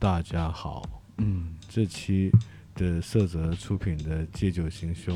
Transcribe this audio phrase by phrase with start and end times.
[0.00, 0.82] 大家好，
[1.18, 2.32] 嗯，这期
[2.74, 5.14] 的色泽出品的《借酒行凶》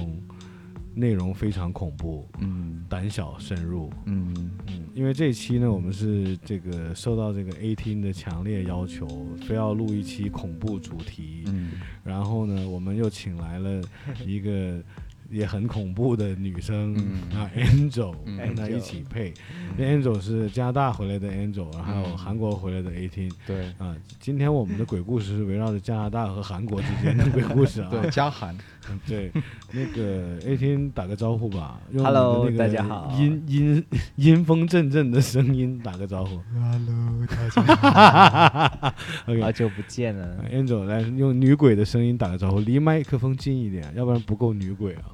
[0.94, 2.84] 内容非常恐怖，嗯。
[2.86, 3.90] 胆小慎入。
[4.04, 4.34] 嗯。
[4.66, 9.08] 嗯，因为这一期呢，我们是这个受到这个 A 厅的强烈要求，
[9.48, 11.44] 非要录一期恐怖主题。
[11.46, 11.70] 嗯。
[12.04, 13.80] 然后呢，我们又请来了
[14.26, 14.82] 一个
[15.30, 19.32] 也很恐怖的女生、嗯啊，Angel 嗯跟她一起配。
[19.78, 23.28] Angel 是加拿大回来的 Angel，然后还有嗯韩国回来的 A T。
[23.46, 27.88] 对啊，今天我们的鬼故事是围绕着加拿大和韩国之间的鬼故事啊。
[27.92, 28.56] 对，嘉涵，
[29.06, 29.30] 对，
[29.72, 31.80] 那个 A T 打个招呼吧。
[31.92, 33.84] 用 Hello，大家好阴阴
[34.16, 36.40] 阴风阵阵的声音打个招呼。
[36.54, 38.94] Hello，大家好。
[39.42, 40.44] 好久不见了。
[40.52, 45.04] Angel 来用女鬼的声音打个招呼，离麦克风近一点，要不然不够女鬼啊。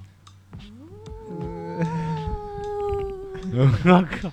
[3.53, 3.67] 我
[4.21, 4.31] 靠，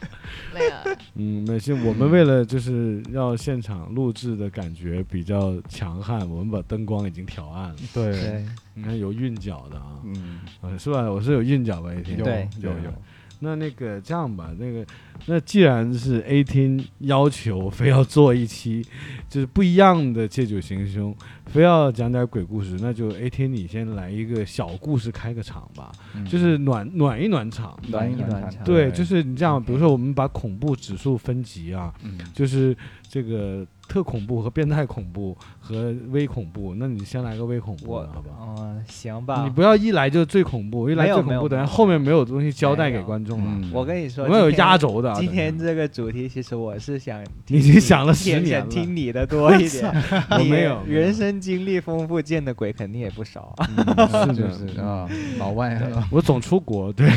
[0.53, 7.75] 没有，嗯，没事，我们为了就是要现场录制的感觉比较强悍，我们把灯光已经调暗了。
[7.93, 11.01] 对，你看有韵脚的啊，嗯，嗯，是吧？
[11.09, 11.93] 我是有韵脚吧？
[11.93, 12.93] 一天有对有有，
[13.39, 14.85] 那那个这样吧，那个
[15.25, 18.85] 那既然是 A 厅要求非要做一期
[19.29, 27.77] 就是不一样的借酒行凶，非要讲点鬼故事，那就 A 厅你先来一个小故事开个场吧，嗯就是暖暖一暖场。
[27.89, 32.75] 暖一暖场暖场，对，就是你这样，比如说我们把恐怖指数分级啊，嗯就是
[33.07, 38.55] 这个特恐怖和变态恐怖和微恐怖，那你先来个微恐怖的好不好？
[38.59, 39.43] 嗯，行吧。
[39.43, 43.45] 你不要一来就最恐怖，一来最恐怖，等下后面没有东西交代给观众了。
[43.47, 43.71] 嗯。
[43.73, 45.19] 我跟你说，我们有压轴的啊。
[45.19, 49.91] 今天这个主题，其实我是想你已经想了十年了，想听你的多一点。
[50.31, 53.55] 你我没有人生经历丰富，见的鬼肯定也不少。
[53.65, 55.07] 是的 是啊，
[55.39, 57.09] 老外啊，我总出国，对。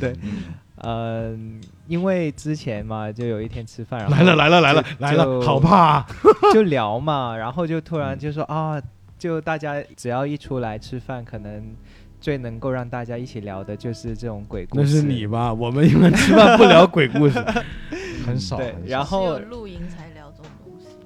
[0.00, 0.12] 对。
[0.82, 0.82] 嗯。
[0.84, 6.06] 嗯，因为之前嘛，就有一天吃饭，然后来了来了来了来了，好怕啊！
[6.54, 8.80] 就聊嘛，然后就突嗯然就说啊，
[9.18, 11.74] 就大家只要一出来吃饭，可能
[12.20, 14.84] 最能够让大家一起聊的就是这种鬼故事。
[14.84, 15.52] 那是你吧？
[15.52, 17.38] 我们一般吃饭不聊鬼故事，
[18.24, 20.01] 很少，对然后只有露营才聊这种东西。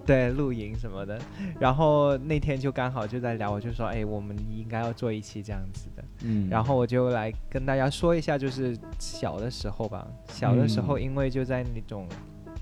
[0.08, 1.18] 对露营什么的，
[1.58, 6.04] 然后那天就刚好就在聊，我就说，哎，我们应该要做一期这样子的。
[6.22, 12.06] 嗯然后我就来跟大家说一下，就是小的时候吧，小的时候嗯因为就在那种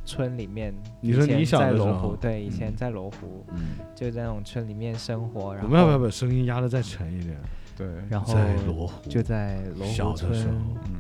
[0.05, 7.37] 村里面，你说以前你小的时在罗湖，候对，以前嗯在罗湖，嗯，就在那种村里面生活，然后我们要不要把声音压得再沉一点？
[7.77, 10.55] 对，然后在罗湖就在罗小湖村的时候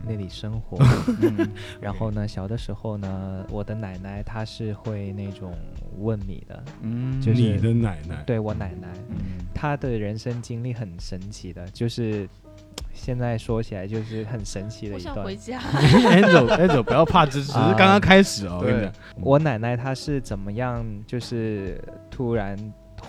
[0.06, 0.76] 那里生活。
[1.22, 1.48] 嗯
[1.80, 5.52] 然后呢，小的时候呢，我的奶奶她是会那种
[5.98, 9.16] 问米的，嗯，就是你的奶奶，对我奶奶，嗯
[9.54, 12.28] 她的人生经历很神奇的，就是
[12.92, 15.36] 现在说起来就是很神奇的一段想回。
[15.38, 18.58] 家，Angel Angel 不要怕，只只是啊刚刚开始哦！
[18.60, 22.56] 我跟你对讲，我奶奶她是怎么样，就是突然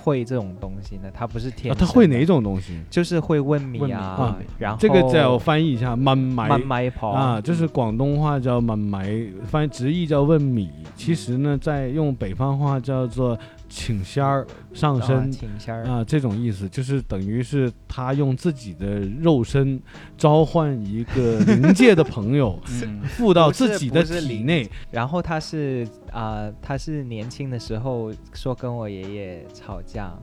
[0.05, 1.09] 会这种东西呢？
[1.11, 2.79] 他不是天啊，他会哪种东西？
[2.91, 9.09] 就是会问米问米啊，啊然后这个叫我翻译一下，慢埋慢埋跑啊，就是广东话叫慢埋，
[9.45, 10.69] 翻译直译叫问米。
[10.95, 13.37] 其实呢，在用北方话叫做
[13.77, 15.83] 请仙儿上啊身请仙儿。
[15.83, 19.77] 啊，这种意思就是等于是他用自己的肉身
[20.17, 23.01] 召唤一个灵界的朋友， 嗯。
[23.01, 24.69] 附到自己的体内。
[24.91, 30.17] 然后他是啊、他是年轻的时候说跟我爷爷吵架，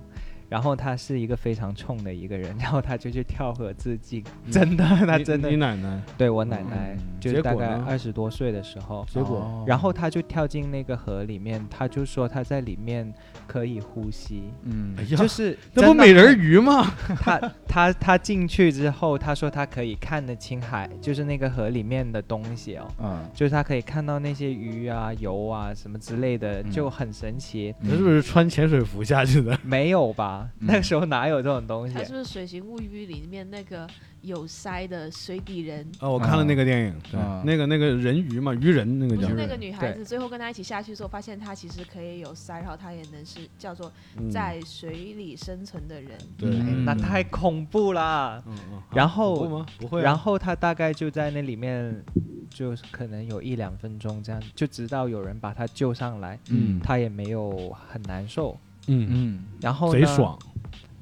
[0.52, 5.48] 然后他是一个非常冲的一个人， 然后他就去跳河自尽，真的，他真的。
[5.48, 5.98] 你奶奶？
[6.18, 9.06] 对我奶奶、嗯就是大概二十多岁的时候。
[9.08, 9.38] 结果？
[9.38, 9.64] 哦。
[9.66, 13.10] 然后他就跳进那个河里面，他就说他在里面
[13.46, 14.94] 可以呼吸，嗯。
[14.98, 16.92] 哎呀，就是那不美人鱼吗？
[17.18, 23.24] 他他他进去之后，他说他可以看得清海，就是那个河里面的东西哦，嗯。
[23.32, 26.70] 就是他可以看到那些鱼啊、油啊什么之类的，嗯。
[26.70, 27.74] 就很神奇。
[27.82, 29.56] 他是不是穿潜水服下去的？
[29.62, 30.41] 没有吧？
[30.60, 32.04] 嗯那个时候哪有这种东西它？
[32.04, 33.86] 是不是《水形物语》里面那个
[34.22, 35.86] 有鳃的水底人？
[36.00, 46.12] 哦，我看了那个电影，对啊，那个那个人鱼嘛，鱼人那个叫不是那个女孩子，最后跟他一起下去之后，发现她其实可以有鳃，然后她也能是叫做嗯在水里生存的人。
[46.38, 46.50] 对，
[46.84, 48.42] 那太恐怖啦！
[48.46, 49.66] 嗯嗯，然后不会吗？
[49.78, 52.02] 不会啊，然后他大概就在那里面，
[52.48, 58.58] 就是可能有一两分钟这样，就直到有人把他救上来，嗯他也没有很难受。
[58.86, 60.38] 嗯，嗯然后呢贼爽，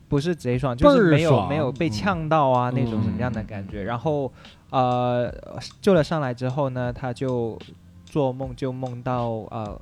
[0.08, 3.82] 不是贼爽，就是没有没有被嗯呛到啊、那种嗯什么样的感觉。
[3.82, 4.32] 然后
[4.70, 5.32] 呃
[5.80, 7.58] 救了上来之后呢，他就
[8.04, 9.80] 做梦就梦到呃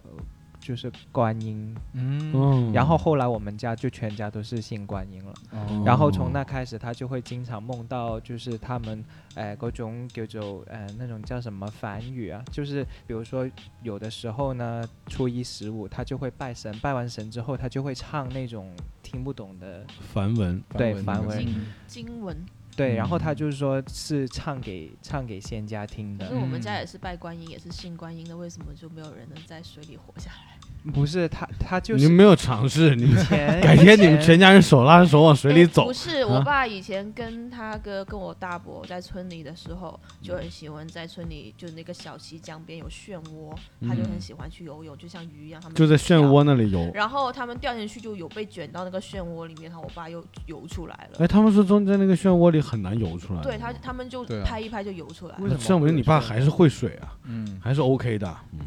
[0.69, 2.31] 就是观音，嗯。
[2.35, 5.32] 嗯，然后后来我们家就全家都是信观音了。
[5.53, 5.82] 哦。
[5.82, 9.03] 然后从那开始，他就会经常梦到，就是他们，
[9.35, 13.49] 誒嗰種叫做誒、呃那种叫什么梵语啊，就是比如说
[13.82, 18.71] 有的时候呢，初一十五他就会拜神，拜完神之后，他就会唱那种
[19.03, 22.37] 听不懂的，梵文，对梵梵文，经经文，
[22.76, 26.26] 对，然後嗯他就是说是唱给唱给仙家听的。
[26.26, 30.58] 因为，我们家也是拜观音，也是信观音的，为什么就没有人能在水里活下来？
[30.93, 43.55] 不是他他就是你们没有尝试，你以们前 改天你们全家人手拉着手往水里走不，是，我啊爸以前跟他哥跟我大伯在村里的时候，就很喜欢在村里就那个小溪江边有漩涡，
[43.87, 46.91] 他就很喜欢去游泳，就像鱼一样，他们就在漩涡那里游。
[46.95, 51.19] 然后他们掉进去就有被卷到那个漩涡里面，然后我爸又游出来了。
[51.19, 53.43] 哎，他们说中间那个漩涡里很难游出来。
[53.43, 55.43] 对他，他们就拍一拍就游出来了。
[55.43, 58.37] 为什么证明你爸还是会水啊，嗯还是 OK 的。
[58.53, 58.61] 嗯，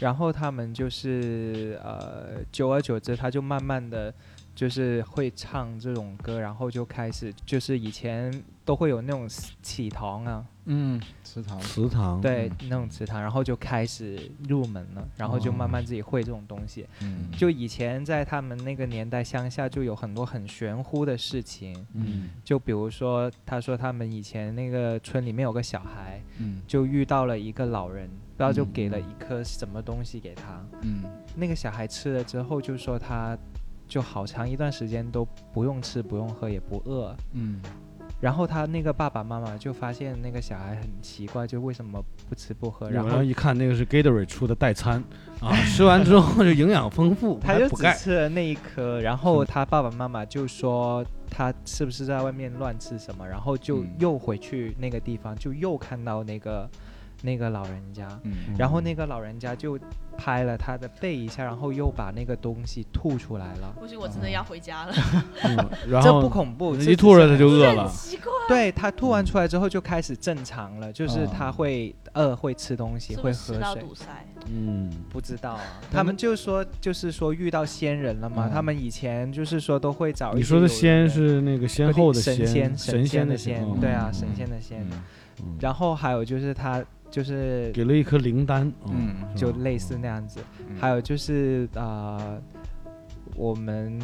[0.00, 4.12] 然后他们就是呃，久而久之，他就慢慢的
[4.54, 8.32] 就是会唱这种歌，然后就开始就是以前
[8.64, 11.60] 都会有那种祠堂啊，嗯，祠堂。
[11.60, 12.20] 祠堂。
[12.20, 12.68] 对，嗯。
[12.68, 16.86] 那种祠堂，然后就开始入门了，然后就慢慢自己会这种东西。
[17.00, 17.30] 嗯。
[17.36, 22.30] 就以前在他们那个年代，乡下就有很多很玄乎的事情，嗯。
[22.44, 26.60] 就比如说，他说他们以前那个村里面有个小孩，嗯。
[26.66, 30.64] 就遇到了一个老人，不知道就嗯给了一颗什么东西给他。
[30.82, 31.02] 嗯
[31.34, 33.36] 那个小孩吃了之后，就说他
[33.88, 37.14] 就好长一段时间都不用吃、不用喝、也不饿。
[37.32, 37.60] 嗯
[38.20, 42.90] 然后他那个爸爸妈妈就发现那个小孩很奇怪，就为什么不吃不喝？
[42.90, 45.02] 然然后后一看那个是 Gatorade 出的代餐
[45.40, 47.94] 啊， 吃完之后就营养丰富，他就只钙。
[47.94, 56.68] 吃了那一颗，然后他爸爸妈妈就说他是不是在外面乱吃什么，然后就嗯又回去那个地方，就又看到那个
[57.22, 59.78] 那个老人家，嗯然后那个老人家就
[60.16, 63.74] 拍了他的背一下，然后又把那个东西吐出来了。
[63.78, 64.94] 不行，我真的要回家了。
[65.44, 65.56] 嗯
[65.88, 67.88] 然这不恐怖，一吐了他就饿了。
[67.88, 73.82] 奇怪，对他吐完出来之后就开始正常了，就是哦他会饿，会吃东西，会喝水。
[73.82, 74.06] 堵塞？
[74.50, 75.60] 嗯，不知道啊，
[75.90, 84.86] 他们就说就是说遇到仙人了嘛，嗯他们以前就是说都会找你说的仙是那个先后的神仙，神仙的仙哦对啊，嗯神仙的仙。
[85.60, 90.76] 然后还有就是他就是给了一颗灵丹，嗯就类似那样子，嗯。
[90.78, 92.40] 还有就是呃，
[93.34, 93.98] 我们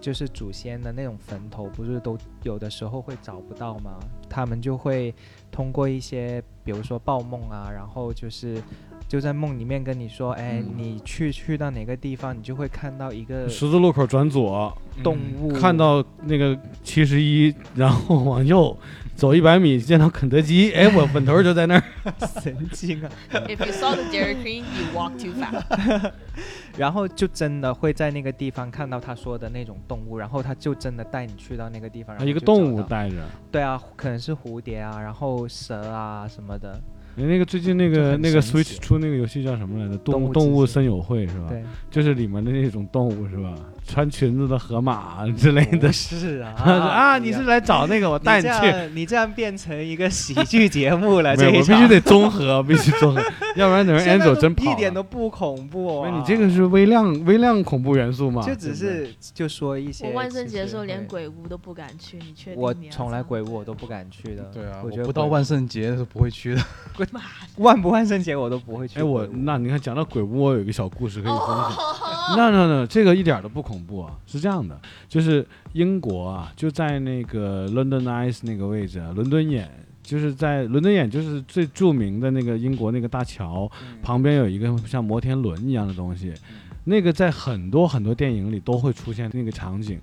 [0.00, 3.98] 就是祖先的那种坟头，不是都有的时候会找不到吗？
[4.28, 5.14] 他们就会
[5.50, 8.62] 通过一些，比如说报梦啊，然后就是
[9.08, 10.74] 就在梦里面跟你说，哎，嗯。
[10.76, 18.76] 你去去到哪个地方，你就会看到一个十字路口转左，动物，看到那个七十一，然后往右
[19.14, 21.82] 走一百米见到肯德基， 哎，我坟头就在那儿。
[22.42, 26.10] 神经啊，If you saw the Dairy Queen, you walk too fast。
[26.76, 33.16] 然后就真的会在那个地方看到他说的那种动物，然后他就真的带你去到那个地方，然后一个动物带着。
[33.52, 36.80] 对啊，可能是蝴蝶啊，然后蛇啊什么的。
[37.16, 39.96] 你那个最近那个那个 Switch 出那个游戏叫什么来着？
[39.98, 41.46] 动动物动物森友会是吧？
[41.48, 43.54] 对，就是里面的那种动物是吧？
[43.86, 45.92] 穿裙子的河马之类的不。
[45.92, 48.66] 是啊 啊，你是来找那个，我带你去。
[48.66, 53.22] 样你这样变成一个喜剧节目了， 没有，这一场我必须得综合， 必须综合，
[53.56, 56.08] 要不然等人现在 Angel 真跑一点都不恐怖啊！
[56.10, 58.42] 那你这个是微量微量恐怖元素嘛？
[58.42, 60.06] 就只是就说一些。
[60.06, 64.42] 我万圣节的时候连，鬼屋都不敢去，你确定我从来鬼屋我都不敢去的。
[64.52, 66.62] 对啊，我觉得我不到万圣节是不会去的。
[67.56, 72.36] 万不万圣节我都不会去哎，我那你看讲到鬼屋，我有一个小故事可以分哦享。
[72.36, 74.78] 那那那这个一点都不恐怖啊，是这样的，
[75.08, 79.70] 就是英国啊，就在那个 London Eyes 那个位置啊，伦敦眼，
[80.02, 86.34] 就是在伦敦眼就是最著名的那个英国那个大桥嗯旁边有一个像摩天轮一样的东西，
[86.84, 89.98] 那个在很多很多电影里都会出现那个场景。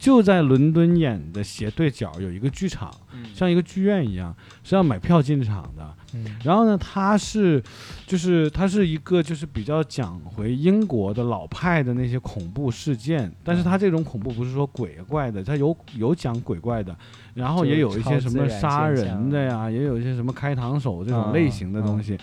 [0.00, 3.26] 就在伦敦演的斜对角有一个剧场，嗯。
[3.34, 5.94] 像一个剧院一样，是要买票进场的。
[6.14, 6.24] 嗯。
[6.42, 7.62] 然后呢，它是，
[8.06, 16.96] 就是它是一个就是比较讲回英国的老派的那些恐怖事件，但是它这种恐怖不是说鬼怪的，它有有讲鬼怪的，
[17.34, 22.18] 然后也有一些什么杀人的呀，也有一些什么开膛手这种嗯类型的东西。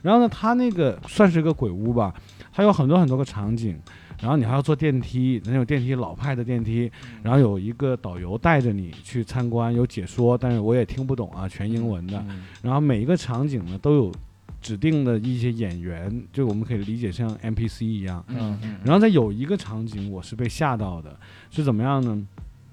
[0.00, 2.14] 然后呢，它那个算是个鬼屋吧，
[2.52, 3.76] 它有很多很多个场景，
[4.20, 6.90] 然后你还要坐电梯，那种电梯老派的电梯，
[7.22, 12.18] 然后有一个导游带着你去参观，有解说，但是我也听不懂啊，全英文的。
[12.28, 14.12] 嗯然后每一个场景呢都有
[14.60, 18.24] 指定的一些演员，就我们可以理解像 NPC 一样。
[18.28, 21.16] 嗯嗯然后在有一个场景我是被吓到的，
[21.50, 22.26] 是怎么样呢？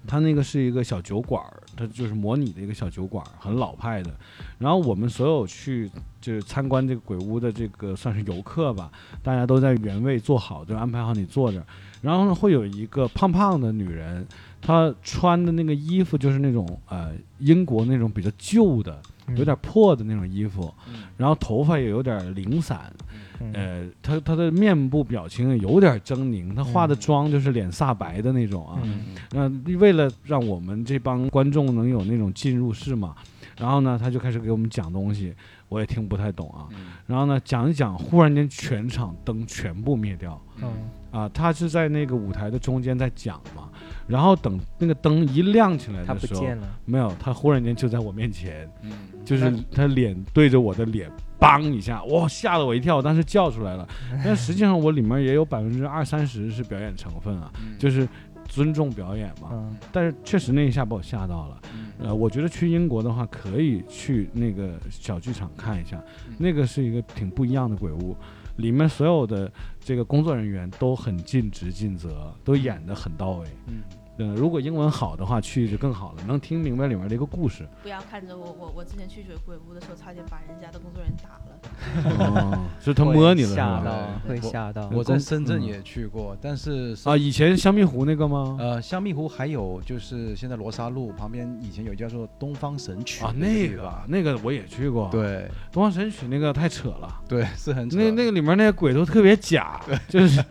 [0.06, 4.14] 它那个是一个小酒馆儿，它就是模拟的一个小酒馆儿，很老派的。
[4.58, 8.90] 然后我们所有去就是参观这个鬼屋的这个算是游客吧，
[9.22, 11.64] 大家都在原位坐好，就安排好你坐着。
[12.02, 14.26] 然后呢，会有一个胖胖的女人，
[14.66, 22.92] 她穿的那个衣服就是那种呃英国那种比较旧的、嗯有点破的那种衣服，嗯然后头发也有点零散，
[23.40, 28.78] 嗯呃，他他的面部表情也有点狰狞，他化的嗯妆就是脸煞白的那种啊。
[28.82, 33.14] 嗯那、为了让我们这帮观众能有那种进入式嘛，
[33.56, 35.34] 然后呢，他就开始给我们讲东西，
[35.70, 36.68] 我也听不太懂啊。
[36.72, 40.70] 嗯然后呢，讲一讲，忽然间全场灯全部灭掉嗯
[41.10, 41.26] 啊！
[41.30, 43.70] 他是在那个舞台的中间在讲嘛，
[44.06, 48.92] 然后等那个灯一亮起来的时候，不见了，没有，他忽然间就在我面前，嗯。
[49.24, 53.88] 就是他脸对着我的脸，梆一下，哇，吓了我一跳，我当时叫出来了。
[54.22, 57.74] 但实际上我里面也有百分之二三十是表演成分啊，嗯。
[57.78, 58.06] 就是
[58.46, 59.48] 尊重表演嘛。
[59.52, 59.74] 嗯。
[59.90, 61.58] 但是确实那一下把我吓到了。
[61.74, 61.86] 嗯。
[62.00, 66.34] 呃，我觉得去英国的话，可以去那个小剧场看一下，嗯。
[66.36, 68.14] 那个是一个挺不一样的鬼屋，
[68.56, 73.46] 里面所有的这个工作人员都很尽职尽责，都演得很到位。
[73.66, 73.82] 嗯
[74.18, 77.66] 嗯，如果英文好的话，去就更好了，能听明白里面的一个故事。
[77.82, 82.52] 不要看着我，我我之前去鬼鬼屋的时候，差点把人家的工作人员打了。
[82.54, 83.84] 哦， 是他摸你了是吓吧？
[83.84, 84.88] 到，会吓到。
[84.92, 88.56] 我在深圳也去过，但是是啊，以前香蜜湖那个吗？
[88.60, 97.20] 呃，香蜜湖还有就是现在罗沙路旁边以前有叫做东方神曲啊，那个那个我也去过。，对东方神曲那个太扯了。
[97.26, 100.42] 对是很扯那那个里面那些鬼都特别假，就是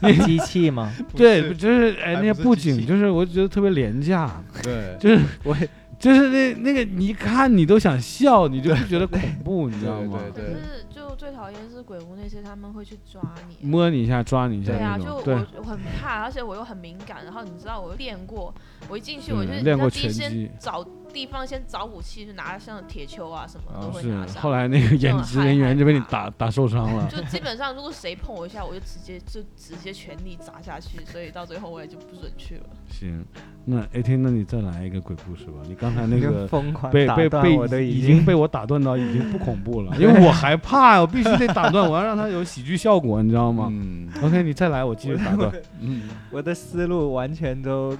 [0.00, 0.92] 那机器吗？
[1.14, 5.56] 对，就是哎，那些布景，就是是我觉得特别廉价， 对就是我
[5.98, 10.18] 就是那那个你一看你都想笑，你就不觉得恐怖，你知道吗？
[10.34, 13.56] 对可是就最讨厌是鬼屋那些，他们会去抓你。
[13.66, 17.24] 摸你一下，抓你一下对啊，就我，我很怕，而且我又很敏感。
[17.24, 18.52] 然后你知道，我又练过，
[18.88, 20.84] 我一进去嗯我就练过你知道第一拳击先找
[21.14, 24.42] 地方先找武器，就拿像铁锹啊什么啊都会是拿上。
[24.42, 27.08] 后来那个演职人员就被你打打受伤了。
[27.08, 32.64] 就基本上，如果谁碰我一下，我就直接就直接全力砸下去，所以到最后我也就不准去了。
[32.90, 33.24] 行，
[33.64, 35.52] 那 AT，那你再来一个鬼故事吧。
[35.68, 45.52] 你刚才那个疯狂被打断被被我都已经被我打断到已经不恐怖了，因为我害怕，我必须得打断，我要让它有喜剧效果，你知道吗嗯？OK，你再来，我继续打断。
[45.80, 47.96] 嗯我的思路完全都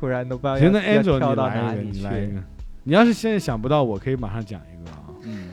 [0.00, 2.42] 突然都不知道行，那要跳你来一个，到哪里去。
[2.84, 5.00] 你要是现在想不到，我可以马上讲一个啊。
[5.22, 5.48] 嗯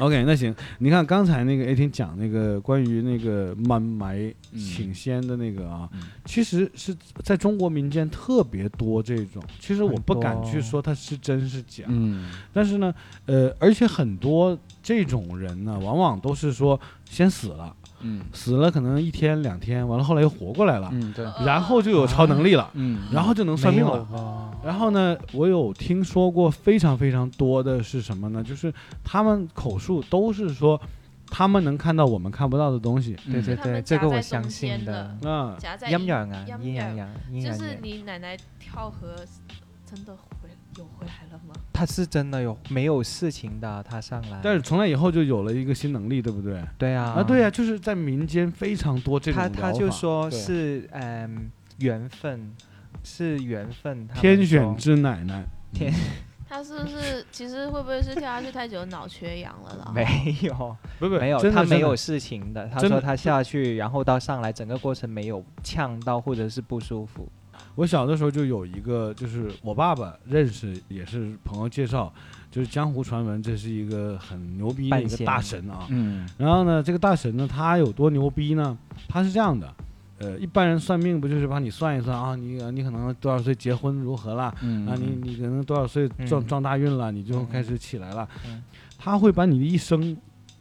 [0.00, 4.16] OK，那行，你看刚才那个 A 婷讲那个关于那个满埋
[4.50, 9.40] 嗯请仙的那个啊，嗯其实是在中国民间特别多这种。
[9.60, 12.92] 其实我不敢去说它是真是假，嗯但是呢，
[13.26, 24.04] 呃，而且很多这种人呢，往往都是说先死了，嗯死了可能一天两天，完了后来又活过来了，嗯对然后就有超能力了，嗯然后就能算命了。
[24.04, 24.52] 吧？
[24.62, 28.44] 然后呢，我有听说过非常非常多的是什么呢？
[28.44, 30.80] 就是他们口述都是说，
[31.30, 33.16] 他们能看到我们看不到的东西。
[33.30, 35.30] 对对对，这个我相信的的。
[35.30, 37.78] 啊，夹在阴阴阳啊，阴阴阳阳，阴就是。
[37.82, 39.16] 你奶奶跳河，
[39.86, 40.33] 真的回
[40.76, 41.54] 有回来了吗？
[41.72, 43.82] 他是真的有没有事情的？
[43.88, 46.62] 他上来，但是从那以后就有了一个新能力，对不对？
[46.78, 52.54] 对啊啊，对啊、就是在民间非常多这种他他就说是嗯缘分，
[53.02, 54.06] 是缘分。
[54.08, 55.92] 他天选之奶奶，天
[56.48, 59.90] 他是不是其实会不会是跳下去太久脑缺氧了啦？
[59.94, 62.68] 没有不不没有，他没有事情的。
[62.68, 67.28] 他说他下去，然后到上来，整个过程没有呛到或者是不舒服。
[67.74, 72.12] 我小的时候就有一个，就是我爸爸认识，也是朋友介绍，
[72.50, 75.86] 就是江湖传闻，这是一个很牛逼的一个大神啊。
[75.88, 78.76] 嗯然后呢，这个大神呢，他有多牛逼呢？
[79.08, 79.74] 他是这样的，
[80.18, 82.36] 呃，一般人算命不就是帮你算一算啊？
[82.36, 84.54] 你你可能多少岁结婚如何啦？
[84.62, 88.28] 嗯啊，你你可能多少岁撞嗯撞大运了，你就嗯开始起来了。
[88.46, 88.62] 嗯
[88.96, 90.16] 他会把你的一生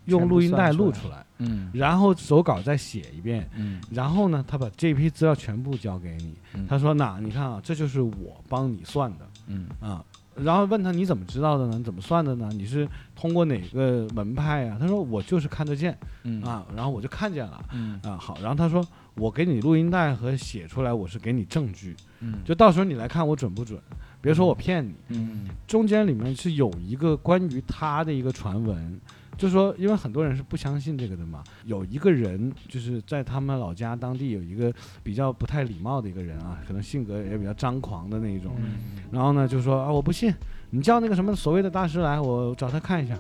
[0.05, 6.35] 用录音带录出来，嗯然后手稿再写一遍，嗯然后呢，他把这批资料全部交给你。
[6.55, 10.03] 嗯他说：“那你看啊，这就是我帮你算的嗯啊。”
[10.35, 11.77] 然后问他你怎么知道的呢？
[11.77, 12.49] 你怎么算的呢？
[12.53, 14.77] 你是通过哪个门派啊？
[14.79, 18.17] 他说我就是看得见嗯啊，然后我就看见了嗯啊。
[18.17, 18.83] 好，然后他说
[19.15, 23.79] 我给你录音带和写出来，我是给你证据，嗯就到时候你来看我准不准，
[24.21, 24.95] 别说我骗你。
[25.09, 28.99] 嗯中间里面是有一个关于他的一个传闻，
[29.43, 34.73] 就是说因为很多人是不相信这个的嘛，有一个人就是在他们老家当地有一个
[35.03, 39.03] 比较不太礼貌的一个人啊，可能性格也比较张狂的那一种，嗯。
[39.11, 40.33] 然后呢就说啊我不信，
[40.69, 43.19] 你叫那个什么所谓的大师来，我找他看一下，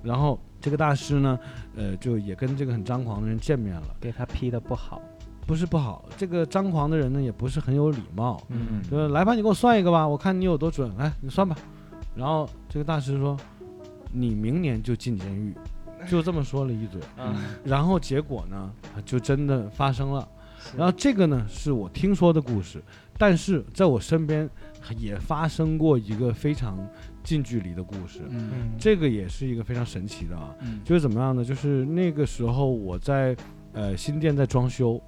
[0.00, 1.36] 然后这个大师呢，
[1.74, 5.02] 呃就也跟这个很张狂的人见面了，给他批的不好。
[5.44, 8.80] 不是不好，这个张狂的人呢也不是很有礼貌，嗯。
[8.88, 11.56] 说来吧，你给我算一个吧，我看你有多准，来你算吧。
[12.14, 13.36] 然后这个大师说，
[14.12, 15.54] 你明年就进监狱，
[16.08, 17.00] 就这么说了一嘴。
[17.18, 18.72] 嗯，然后结果呢，
[19.04, 20.28] 就真的发生了。
[20.76, 22.82] 然后这个呢是我听说的故事，
[23.16, 24.48] 但是在我身边
[24.98, 26.76] 也发生过一个非常
[27.22, 28.20] 近距离的故事。
[28.76, 30.80] 这个也是一个非常神奇的啊，嗯。
[30.84, 31.44] 就是怎么样呢？
[31.44, 33.36] 就是那个时候我在
[33.72, 35.00] 呃新店在装修，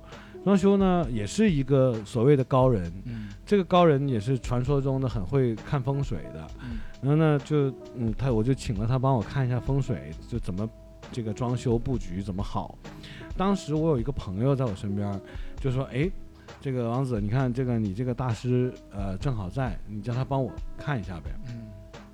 [0.44, 3.28] 装修呢也是一个所谓的高人，嗯。
[3.44, 10.68] 这个高人也是传说中的很会看风水的，嗯然后呢就嗯他我就请了他帮我看一下风水，就怎么
[11.12, 12.76] 这个装修布局怎么好。
[13.36, 15.20] 当时我有一个朋友在我身边，
[15.60, 16.10] 就说哎。
[16.60, 21.30] 这个王子，你看这个你这个大师，呃，正好在，你叫他帮我看一下呗。
[21.48, 21.68] 嗯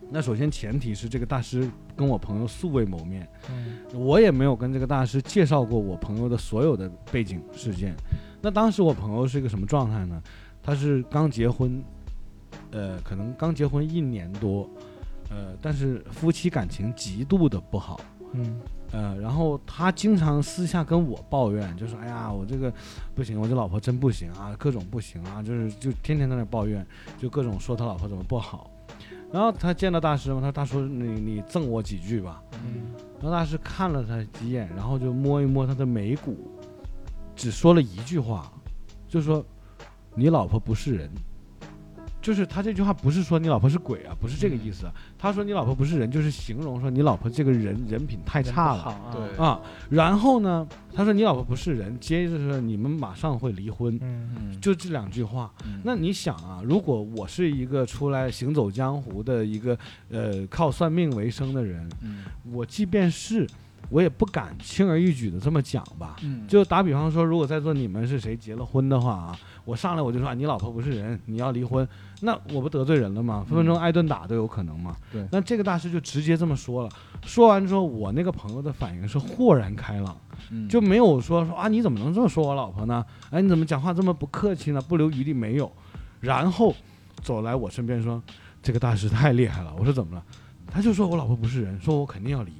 [0.09, 7.97] 那首先前提是这个大师跟我朋友素未谋面，嗯我也没有跟这个大师介绍过我朋友的所有的背景事件。
[8.41, 10.23] 那当时我朋友是一个什么状态呢？
[10.63, 11.83] 他是刚结婚，
[12.71, 14.69] 呃，可能刚结婚一年多，
[15.31, 18.01] 呃，但是夫妻感情极度的不好。
[18.33, 18.61] 嗯
[18.93, 22.73] 呃，然后他经常私下跟我抱怨，就说：“哎呀，我这个
[23.15, 26.87] 不行，我这老婆真不行啊，各种不行啊，就是就天天在那抱怨，
[27.19, 28.71] 就各种说他老婆怎么不好。”
[29.33, 36.37] 然后他见到大师嘛，他说：“大叔，你你赠我几句吧。”嗯然后大师看了他几眼，然后就摸一摸他的眉骨，
[37.35, 38.53] 只说了一句话，
[39.09, 39.45] 就说
[40.15, 41.11] ：“你老婆不是人。”
[42.21, 44.93] 就是他这句话不是说你老婆是鬼啊，不是这个意思啊。
[45.17, 49.13] 他说你老婆不是人，就是形容说你老婆这个人人品太差了。
[49.13, 49.45] 对。
[49.45, 54.29] 啊，然后呢，他说你老婆不是人，接着说你们马上会离婚，嗯。
[54.37, 54.61] 嗯。
[54.61, 55.53] 就这两句话。
[55.65, 55.81] 嗯。
[55.85, 59.79] 那你想啊，如果我是一个出来行走江湖的一个
[60.11, 62.25] 呃靠算命为生的人，嗯。
[62.51, 63.47] 我即便是
[63.89, 66.17] 我也不敢轻而易举的这么讲吧。
[66.23, 71.87] 嗯就打比方说，如果在座你们是谁结了婚的话啊，我上来我就说、啊、你老婆不是人，你要离婚，
[72.21, 73.45] 那我不得罪人了吗？
[73.49, 74.97] 分分钟挨顿打都有可能嘛。
[75.13, 76.91] 对那这个大师就直接这么说了，
[77.25, 80.17] 说完之后，我那个朋友的反应是豁然开朗。
[80.51, 83.05] 嗯就没有说说啊，你怎么能这么说我老婆呢？
[83.31, 84.81] 哎，你怎么讲话这么不客气呢？
[84.81, 85.71] 不留余地没有。
[86.21, 86.75] 然后
[87.23, 88.23] 走来我身边说，
[88.63, 89.73] 这个大师太厉害了。
[89.79, 90.23] 我说怎么了？
[90.69, 92.53] 他就说我老婆不是人，说我肯定要离。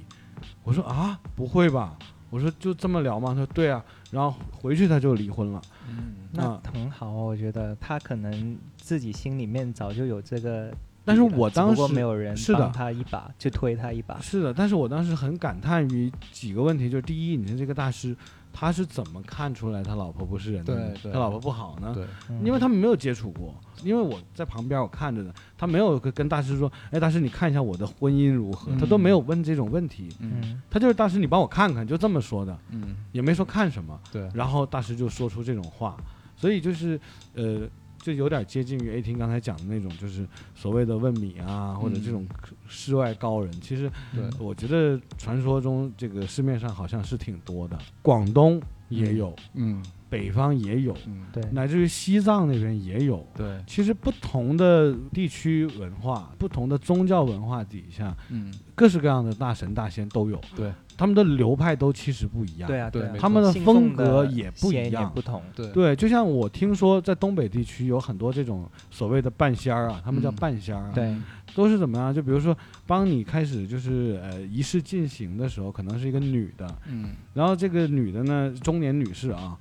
[0.67, 1.97] 我说啊，不会吧？
[2.29, 3.29] 我说就这么聊吗？
[3.29, 3.81] 他说对啊。
[4.11, 5.61] 然后回去他就离婚了。
[5.89, 10.69] 嗯那啊很好哦，我觉得他可能自己心里面早就有这个，
[11.05, 14.19] 但是我当时没有人是的帮他一把，就推他一把。
[14.19, 18.15] 是的，但是我当时很感叹于几个问题，就是第一，你是这个大师
[18.59, 20.73] 他是怎么看出来他老婆不是人的？
[20.73, 21.11] 对对。
[21.11, 21.95] 他老婆不好呢？
[22.43, 30.61] 因为他们没有接触过，因为我在旁边我看着呢，他没有跟跟大师说，哎，大师你看一下我的婚姻如何，他都没有问这种问题，嗯嗯。
[30.71, 32.95] 他就是大师你帮我看看，就这么说的，嗯。
[33.11, 34.27] 也没说看什么，对。
[34.33, 35.95] 然后大师就说出这种话，
[36.35, 36.99] 所以就是
[37.35, 37.61] 呃，
[38.07, 42.25] 就有点接近于 A 听刚才讲的那种，就是所谓的问米啊，或者这种
[42.65, 44.23] 世外高人，其实对。
[44.39, 53.25] 我觉得传说中这个市面上好像是挺多的，广东也有，嗯北方也有，嗯对，乃至于西藏那边也有。
[53.35, 62.67] 对其实不同的地区文化、不同的宗教文化底下，嗯各式各样的大神大仙都有，对他们的流派都其实不一样。
[62.67, 65.41] 对对他们的风格也不一样不同。
[65.55, 71.15] 对对，就像我听说在东北地区有很多这种所谓的半仙儿啊，他们叫嗯半仙儿啊，对，
[71.53, 72.13] 都是怎么样？
[72.13, 79.57] 就比如说帮你开始就是呃仪式进行的时候，可能是一个女的，嗯然后这个女的呢，中年女士啊，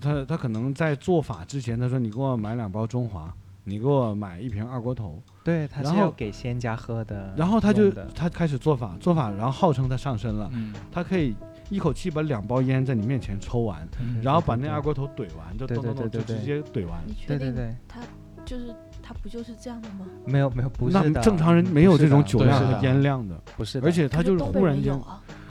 [0.00, 3.32] 她她可能在做法之前，他说你给我买两包中华，
[3.64, 7.34] 你给我买一瓶二锅头，对，他然后是要给仙家喝的。
[7.36, 11.34] 然后他就弄的她开始做法，做法，然后号称他上身了，嗯他可以
[11.68, 17.00] 一口气把两包烟在你面前抽完，嗯然后把那二锅头怼完，就对咚咚咚就直接怼完。
[17.06, 18.00] 你确定对对对，他
[18.44, 20.06] 就是他不就是这样的吗？
[20.24, 24.98] 没有没有，不是的，正常人没有这种酒量和烟量的，不是的，而且他就是忽然间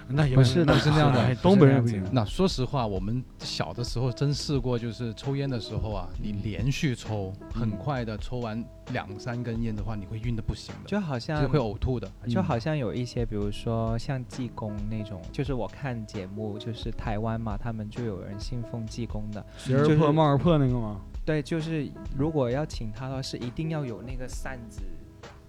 [0.09, 2.13] 那也不是的不是那样的东北人不行那样。
[2.13, 12.09] 那说实话，我们小的时候真试过，就是抽烟的时候啊，你连续抽，很快的抽完两三根烟的话，你会晕的不行的，就好像是会呕吐的。
[12.29, 19.45] 就好像有一些，比如说像济公那种，就是我看节目，就是台湾嘛，他们就有人信奉济公的。
[19.65, 21.01] 就是鞋儿破帽儿破那个吗？
[21.25, 24.81] 对，就是如果要请他的话，是一定要有那个扇子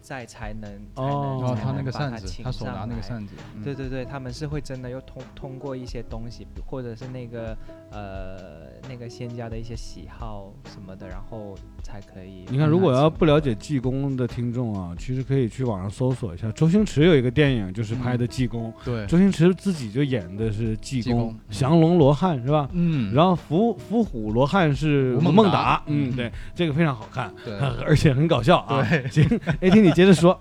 [0.09, 3.63] 在才能才能哦然后他那个扇子，他手拿那个扇子，嗯。
[3.63, 7.55] 对对对，他们是会真的又通通过一些东西，或者是那个
[7.91, 12.45] 呃那个仙家的一些喜好什么的，然后才可以。
[12.49, 22.69] 你看，如果要不了解济公的听众啊，其实可以去网上搜索一下，周星驰有一个电影就是拍的济公，对，周星驰自己就演的是济公降龙罗汉是吧？
[22.73, 28.87] 嗯，然后伏伏虎罗汉是吴孟达孟达，嗯，嗯对，这个非常好看，对 而且很搞笑啊。
[28.89, 30.39] 对， 行，A T 你接着说，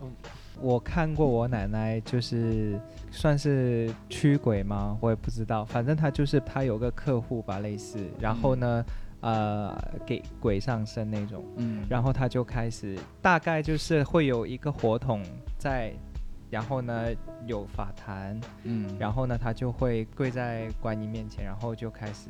[0.60, 2.80] 我看过我奶奶就是
[3.17, 4.95] 算是驱鬼吗？
[5.01, 8.86] 我也不知道，反正他就是他有个客户吧，类似，然后呢，
[9.21, 9.75] 呃，
[10.06, 15.23] 给鬼上身那种，嗯，然后他就开始大概就是会有一个火筒
[15.58, 15.91] 在，
[16.51, 17.08] 然后呢
[17.47, 22.30] 有法坛，嗯，然后呢他就会跪在观音面前，然后就开始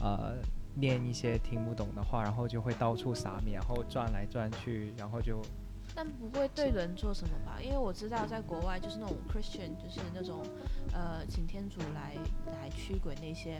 [0.00, 0.34] 呃
[0.74, 5.40] 念一些听不懂的话，然后就会到处撒米，然后转来转去，然后就
[5.98, 7.58] 但不会对人做什么吧？
[7.60, 10.44] 因为我知道在国外就是那种 Christian，就是那种
[10.92, 12.14] 呃请天主来
[12.46, 13.58] 来驱鬼那些，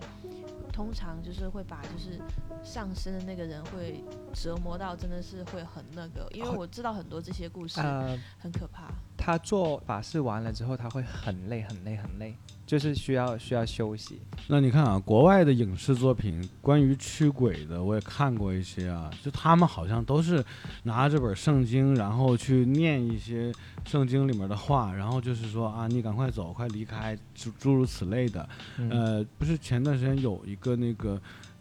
[0.73, 2.21] 通常就是会把就是
[2.63, 8.17] 上身的那个人会折磨到真的是会很那个，因为我知道很多这些故事呃。
[8.39, 8.89] 很可怕。
[9.17, 12.37] 他做法事完了之后，他会很累很累很累，
[12.69, 14.21] 就是需要需要休息。
[14.47, 20.45] 那你看啊，国外的影视作品关于驱鬼的，我也看过一些啊，就他们好像都是
[20.83, 23.51] 拿这本圣经，然后去念一些
[23.87, 28.47] 圣经里面的话，然后就是说啊，你赶快走，快离开，诸诸如此类的。
[28.77, 31.19] 嗯、呃，不是前段时间有一个那个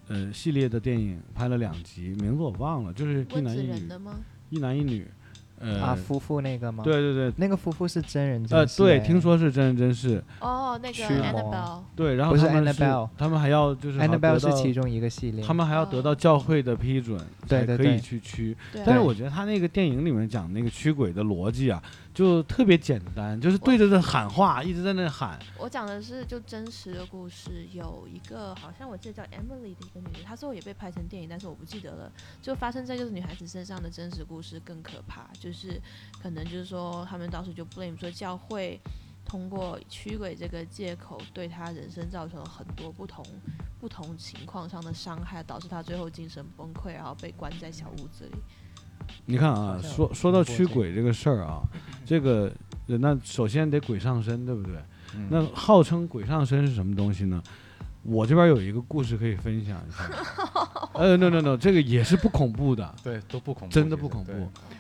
[0.10, 3.90] 呃系列的电影拍了两集，名字我忘了，就是一男一女？
[4.50, 5.08] 一男一女。
[5.60, 9.00] 呃，啊，夫妇那个吗？，对对对，那个夫妇是真人真呃，对，哎。
[9.00, 11.24] 听说是真人真事，哦，那个驱魔。
[11.24, 15.44] Annabelle，对，然后不是他们 Annabelle 他们还要就是好像 Annabelle 得到是其中一个系列。
[15.44, 17.18] 他们还要得到教会的批准，
[17.48, 17.78] 才可以对。
[17.78, 18.56] 对对去驱。
[18.86, 21.82] 但是我觉得他那个电影里面讲那个驱鬼的逻辑啊，
[22.18, 25.38] 就特别简单，就是对着这喊话，一直在那喊。
[25.56, 32.12] 我讲的是就真实的故事，有一个好像我记得叫 Emily 的一个女的，她最后也被拍成电影，但是我不记得了。
[32.42, 35.80] 就发生在就是女孩子身上的真实故事更可怕，就是
[36.20, 38.82] 可能就是说他们当时就 blame 说教会
[39.24, 43.24] 通过驱鬼这个借口对她人生造成了很多不同
[43.80, 48.38] 不同情况上的伤害，导致她最后精神崩溃，然后被关在小屋子里。
[49.26, 51.62] 你看啊，说说到驱鬼这个事儿啊，
[52.06, 52.52] 这个
[52.88, 54.74] 呃那首先得鬼上身，对不对？
[55.16, 57.42] 嗯那号称鬼上身是什么东西呢？
[58.04, 60.10] 我这边有一个故事可以分享一下。
[60.94, 62.94] 呃，no no no，这个也是不恐怖的。
[63.04, 64.32] 对都不恐怖，真的不恐怖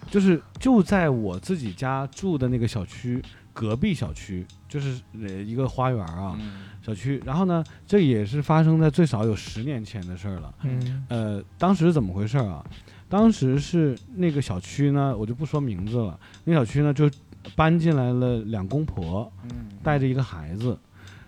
[0.09, 3.21] 就是就在我自己家住的那个小区
[3.53, 7.21] 隔壁小区，就是呃一个花园啊、嗯小区。
[7.25, 10.53] 然后呢，这也是发生在最少有十年前的事儿了。
[10.63, 12.65] 嗯呃，当时怎么回事儿啊？
[13.09, 16.19] 当时是那个小区呢，我就不说名字了。
[16.43, 17.09] 那小区呢就
[17.55, 19.49] 搬进来了两公婆，嗯
[19.81, 20.77] 带着一个孩子，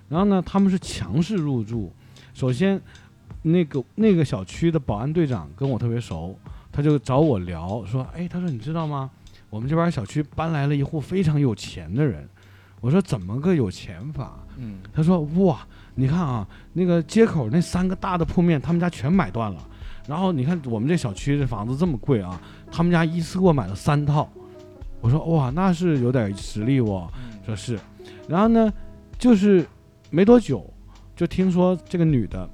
[0.10, 1.94] 然后呢，他们是强势入住。
[2.34, 2.82] 首先，
[3.42, 6.38] 那个那个小区的保安队长跟我特别熟，
[6.72, 9.10] 他就找我聊，说：“哎，他说你知道吗？
[9.50, 12.28] 我们这边小区搬来了一户非常有钱的人。”
[12.82, 15.66] 我说：“怎么个有钱法嗯？”他说：“哇，
[15.96, 19.66] 你看啊，那个街口那三个大的铺面，他们家全买断了。
[20.10, 22.42] 然后你看我们这小区这房子这么贵啊，
[22.72, 24.28] 他们家一次给我买了三套。”
[25.02, 27.80] 我说：“哇，那是有点实力哦。”嗯说是，
[28.28, 28.72] 然后呢，
[29.18, 29.66] 就是
[30.10, 30.72] 没多久，
[31.16, 32.48] 就听说这个女的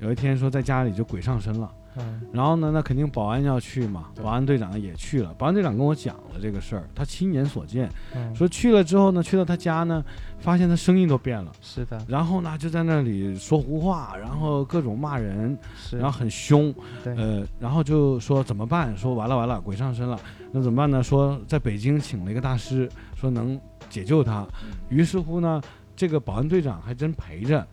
[0.00, 2.20] 有一天说在家里就鬼上身了，嗯。
[2.32, 10.04] 然后呢，那肯定保安要去嘛，保安队长也去了，保安队长跟我讲了这个事儿，他亲眼所见，嗯，说去了之后呢，去到他家呢，
[10.38, 18.96] 发现他声音都变了，是的，然后呢就在那里说胡话，然后各种骂人，是，然后很凶，对，呃，然后就说怎么办？
[18.96, 20.18] 说完了完了，鬼上身了，
[20.52, 21.02] 那怎么办呢？
[21.02, 24.46] 说在北京请了一个大师，说能解救他。
[24.88, 25.60] 于是乎呢，
[25.94, 27.66] 这个保安队长还真陪着，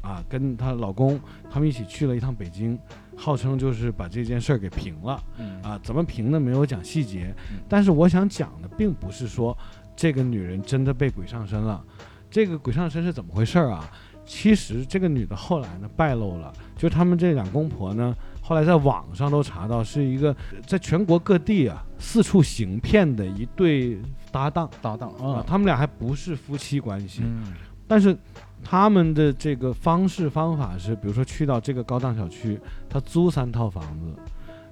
[0.00, 2.78] 啊，跟她老公他们一起去了一趟北京，
[3.16, 5.22] 号称就是把这件事儿给平了。
[5.38, 5.60] 嗯。
[5.62, 9.56] 啊，怎么平的没有讲细节嗯，但是我想讲的并不是说
[9.96, 11.82] 这个女人真的被鬼上身了，
[12.30, 13.90] 这个鬼上身是怎么回事儿啊？
[14.28, 20.34] 其实这个女的后来呢败露了，就他们这两公婆呢，后来在网上都查到是一个
[20.66, 24.00] 在全国各地啊四处行骗的一对
[24.32, 24.68] 搭档。
[24.82, 27.54] 搭档啊啊，，他们俩还不是夫妻关系，嗯。
[27.86, 28.18] 但是
[28.64, 34.12] 他们的这个方式方法是，比如说去到这个高档小区，他租三套房子，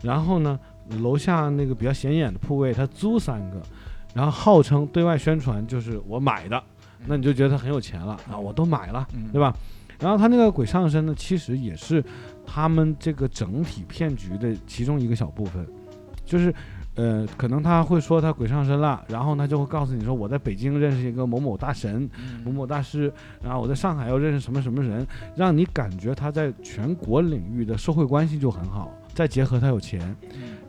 [0.03, 0.59] 然后呢，
[1.01, 3.63] 楼下那个比较显眼的铺位他租三个，
[4.15, 6.63] 然后号称对外宣传就是我买的，
[7.07, 9.55] 那你就觉得他很有钱了啊，我都买了，嗯对吧？
[10.01, 12.05] 然后他那个鬼上身呢，其实也是
[12.45, 15.67] 他们这个整体骗局的其中一个小部分，
[16.25, 16.55] 就是。
[16.97, 22.09] 呃，可能他会说他鬼上身了，然后他就会告诉你说，我在北京认识一个某某大神，
[22.45, 30.17] 某某大师，然后我在上海又认识什么什么人，让你感觉他在全国领域的社会关系就很好，再结合他有钱，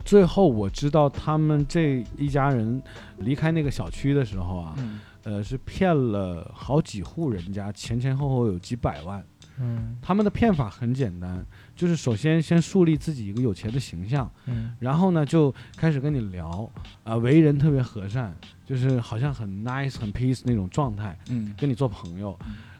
[0.04, 2.82] 最后我知道他们这一家人
[3.18, 5.00] 离开那个小区的时候啊，嗯。
[5.26, 9.20] 呃，是骗了好几户人家，前前后后有几百万，
[9.60, 16.70] 嗯他们的骗法很简单，就是首先先树立自己一个有钱的形象，嗯然后呢就开始跟你聊，
[17.04, 22.38] 啊、为人特别和善，就是好像很 nice 很 peace 那种状态，嗯跟你做朋友。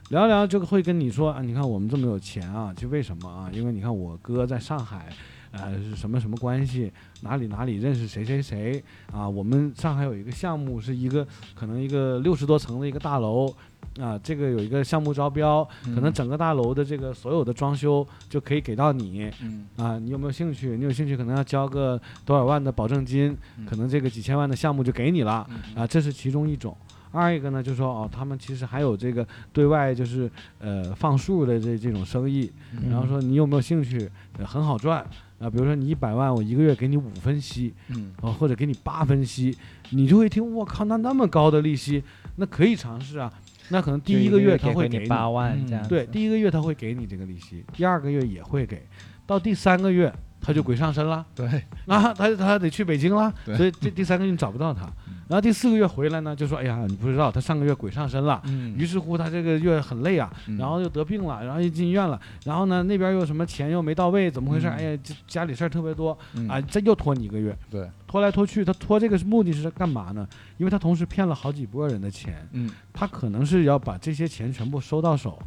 [0.09, 3.49] 聊一聊就会跟你说啊，你看我们这么有钱啊，就为什么啊？
[3.51, 5.09] 因为你看我哥在上海，
[5.51, 6.89] 呃，是什么什么关系，
[7.23, 9.27] 哪里哪里认识谁谁谁啊？
[9.27, 13.53] 我们上海有一个项目是一个可能一个六十多层的一个大楼，
[13.99, 20.77] 啊，这个有一个项目招标，可能整个大楼的这个所有的装修就可以给到你嗯啊，你有没有兴趣？
[20.77, 25.47] 你有兴趣可能要交个多少万的保证金，可能这个几千万的项目就给你了。
[25.49, 26.75] 嗯啊，这是其中一种。
[27.11, 30.29] 二一个呢，就是说哦，他们其实还有这个对外就是
[30.59, 34.07] 呃放数的这这种生意，嗯然后说你有没有兴趣？
[34.37, 34.99] 呃，很好赚
[35.39, 39.57] 啊，比如说你一百万，我一个月给你五分息，嗯哦，或者给你八分息，
[39.91, 42.03] 你就会听，我靠，那那么高的利息，
[42.35, 43.33] 那可以尝试啊。
[43.69, 48.81] 那可能第一一个月月他会给你八万对，第一个月他会给你这个利息，第二个月也会给，
[49.25, 50.13] 到第三个月
[50.47, 51.25] 他就鬼上身了。
[51.35, 54.83] 对， 那，他他得去北京了，所以这第三个月你找不到他，
[55.27, 58.73] 然后第四个月回来呢，就说哎呀，你不知道他上个月鬼上身了，嗯。
[58.77, 60.57] 于是乎他这个月很累啊，嗯。
[60.57, 64.67] 然后又得病了，然后又进医院了，然后呢那边又什么钱又没到位，怎么回事？
[64.67, 64.71] 嗯。
[64.71, 66.47] 哎呀，家里事儿特别多嗯。
[66.47, 70.25] 啊，这又拖你一个月，对，拖来拖去，他拖这个目的是干嘛呢？
[70.57, 72.71] 因为他同时骗了好几波人的钱，嗯。
[72.93, 75.37] 他可能是要把这些钱全部收到手，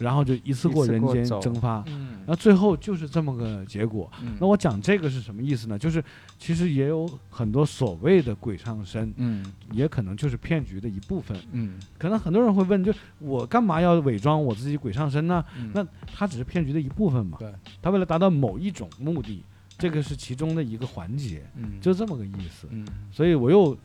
[0.00, 4.10] 然后就一次过人间蒸发，嗯然后最后就是这么个结果。
[4.40, 5.78] 那我讲这个是什么意思呢？
[5.78, 6.02] 就是
[6.38, 11.36] 其实也有很多所谓的鬼上身，嗯也可能就是骗局的一部分。
[11.52, 15.44] 嗯可能很多人会问，就我干嘛要伪装我自己鬼上身呢？
[15.56, 17.36] 嗯那它只是骗局的一部分嘛。
[17.38, 19.44] 对，他为了达到某一种目的，
[19.76, 22.66] 这个是其中的一个环节，嗯就这么个意思。
[22.70, 23.76] 嗯所以我又。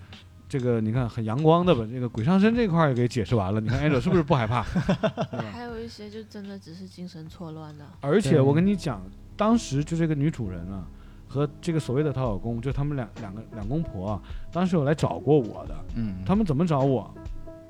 [0.57, 4.63] 这个你看很阳光的把这个鬼上身这块儿也给解释完了，你看 Angel 是不是不害怕？
[5.51, 9.01] 还有一些就真的只是精神错乱的，而且我跟你讲，
[9.35, 10.87] 当时就这个女主人啊，
[11.27, 14.21] 和这个所谓的她老公，就他们两两个两公婆啊，
[14.53, 15.75] 当时有来找过我的。
[15.95, 17.13] 嗯他们怎么找我？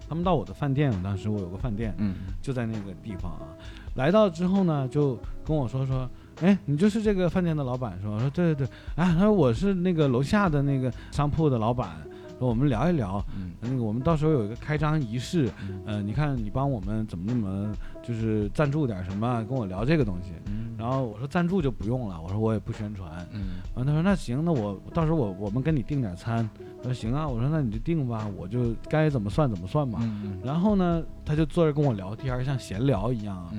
[0.07, 3.49] 他们到我的饭店，当时我有个饭店嗯就在那个地方啊。
[3.95, 6.07] 来到之后呢，就跟我说说，
[6.41, 8.13] 哎，你就是这个饭店的老板是吧？
[8.13, 11.97] 我说对对对，啊，他说我是那个楼下的那个商铺的老板，
[12.39, 20.31] 说我们聊一聊，嗯那个我们到时候有一个开张仪式，嗯呃，你看你帮我们怎么怎么就是赞助点什么，跟我聊这个东西。
[20.47, 23.25] 嗯然后我说赞助就不用了，我说我也不宣传。
[23.31, 26.47] 嗯完他说那行，那我到时候我我们跟你订点餐。
[26.79, 29.99] 他说行啊，我说那你就订吧，我就该怎么算怎么算吧。
[30.01, 33.49] 嗯然后呢，他就坐着跟我聊天，像闲聊一样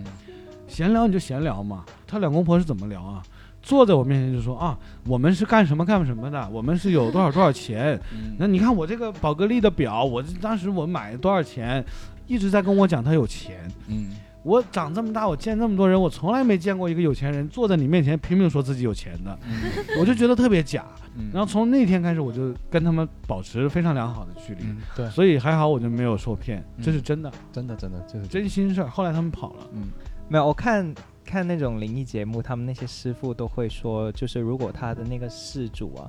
[0.68, 1.84] 闲聊你就闲聊嘛。
[2.06, 3.22] 他两公婆是怎么聊啊？
[3.66, 7.98] 坐在我面前就说啊，我们是干什么干什么的，我们是有多少多少钱。
[8.14, 11.84] 嗯那你看我这个宝格丽的表，我当时我买多少钱，
[12.28, 13.68] 一直在跟我讲他有钱。
[13.88, 14.10] 嗯
[14.44, 19.36] 我长这么大，我见这么多人，我从来没见过一个有钱人坐在你面前拼命说自己有钱的，
[19.98, 20.84] 我就觉得特别假。
[21.18, 28.88] 嗯然后从那天开始，我就跟他们保持非常良好的距离，嗯对，所以还好我就没有受骗，这是真的，真的真的就是真心事儿。
[28.88, 29.88] 后来他们跑了，嗯
[30.28, 30.94] 没有，我看
[31.26, 36.08] 看那种灵异节目，他们那些师傅都会说，就是如果他的那个事主啊，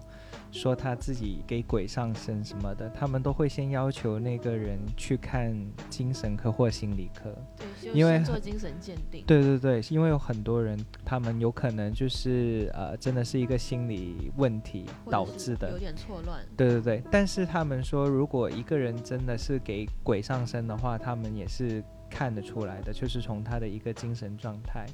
[0.52, 5.54] 说他自己给鬼上身什么的，他们都会先要求那个人去看
[5.90, 7.36] 精神科或心理科。
[7.58, 9.24] 对，就因为做精神鉴定。
[9.26, 15.80] 对对对，因为有很多人，他们有可能就是呃，真的是一个心理问题导致的有。
[15.80, 16.46] 点错乱。
[16.56, 24.86] 对对对，但是他们说，如果一个人真的是给鬼上身的话，他们也是看得出来的，就是从他的一个精神状态，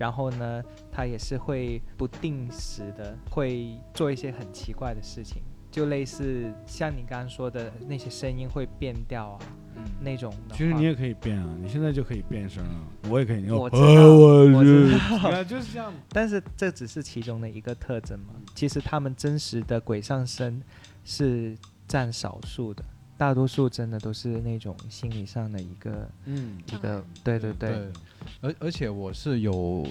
[0.00, 9.38] 然后呢，他也是会不定时的会做一些很奇怪的事情，就类似像你刚刚说的那些声音会变调啊
[9.76, 10.56] 嗯那种的。
[10.56, 13.50] 其实你也可以变啊，你现在就可以变声啊，我也可以。
[13.50, 14.26] 我哦知道我
[14.58, 15.92] 我知道你看就是这样。
[16.08, 18.32] 但是这只是其中的一个特征嘛。
[18.54, 20.62] 其实他们真实的鬼上身
[21.04, 21.54] 是
[21.86, 22.82] 占少数的，
[23.20, 27.92] 大多数真的都是那种心理上的一个嗯，一个，对对对，对，
[28.40, 29.86] 而而且我是有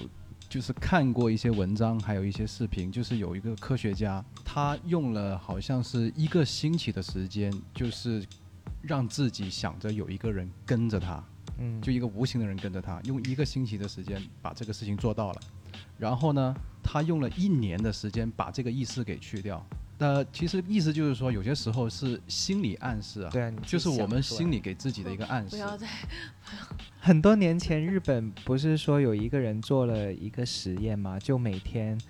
[0.48, 8.26] 就是看过一些文章，还有一些视频，就是有一个科学家，他用了好像是一个星期的时间，就是
[8.82, 11.24] 让自己想着有一个人跟着他，
[11.58, 15.40] 嗯，就一个无形的人跟着他，用一个星期的时间把这个事情做到了。
[15.96, 19.64] 然后呢，他用了一年的时间把这个意识给去掉。
[20.00, 25.50] 呃，其实意思就是说，有些时候是心理暗示啊，对就是我们心里给自己的一个暗示。
[25.50, 25.86] 不要再
[27.00, 31.18] 很多年前，日本不是说有一个人做了一个实验吗？
[31.18, 32.00] 就每天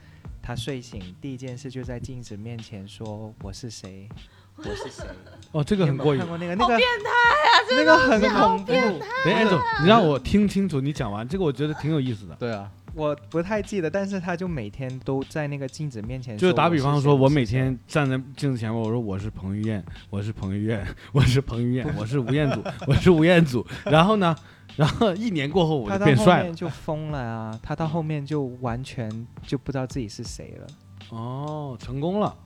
[0.40, 4.09] 他睡醒第一件事就在镜子面前说我是谁，
[4.55, 5.05] 我是谁？
[5.50, 6.29] 哦，这个很过瘾看。
[6.29, 7.50] 过那个那个变态啊！
[7.76, 8.72] 那个很恐怖。
[8.72, 12.37] 等 Angel，你让我听清楚你讲完这个，我觉得挺有意思的。
[12.37, 23.66] 对啊，我不太记得，但是他就每天都在那个镜子面前，就打比方说，我每天站在镜子前面，我说我是彭于晏，我是彭于晏，我是彭于晏，我是吴彦祖，我是吴彦祖。
[23.85, 24.35] 然后呢，
[24.76, 26.55] 然后一年过后我就变帅了面。
[26.55, 27.61] 就疯了啊！
[27.62, 29.11] 他到后面就完全
[29.46, 30.66] 就不知道自己是谁了。
[31.11, 32.37] 哦，成功了。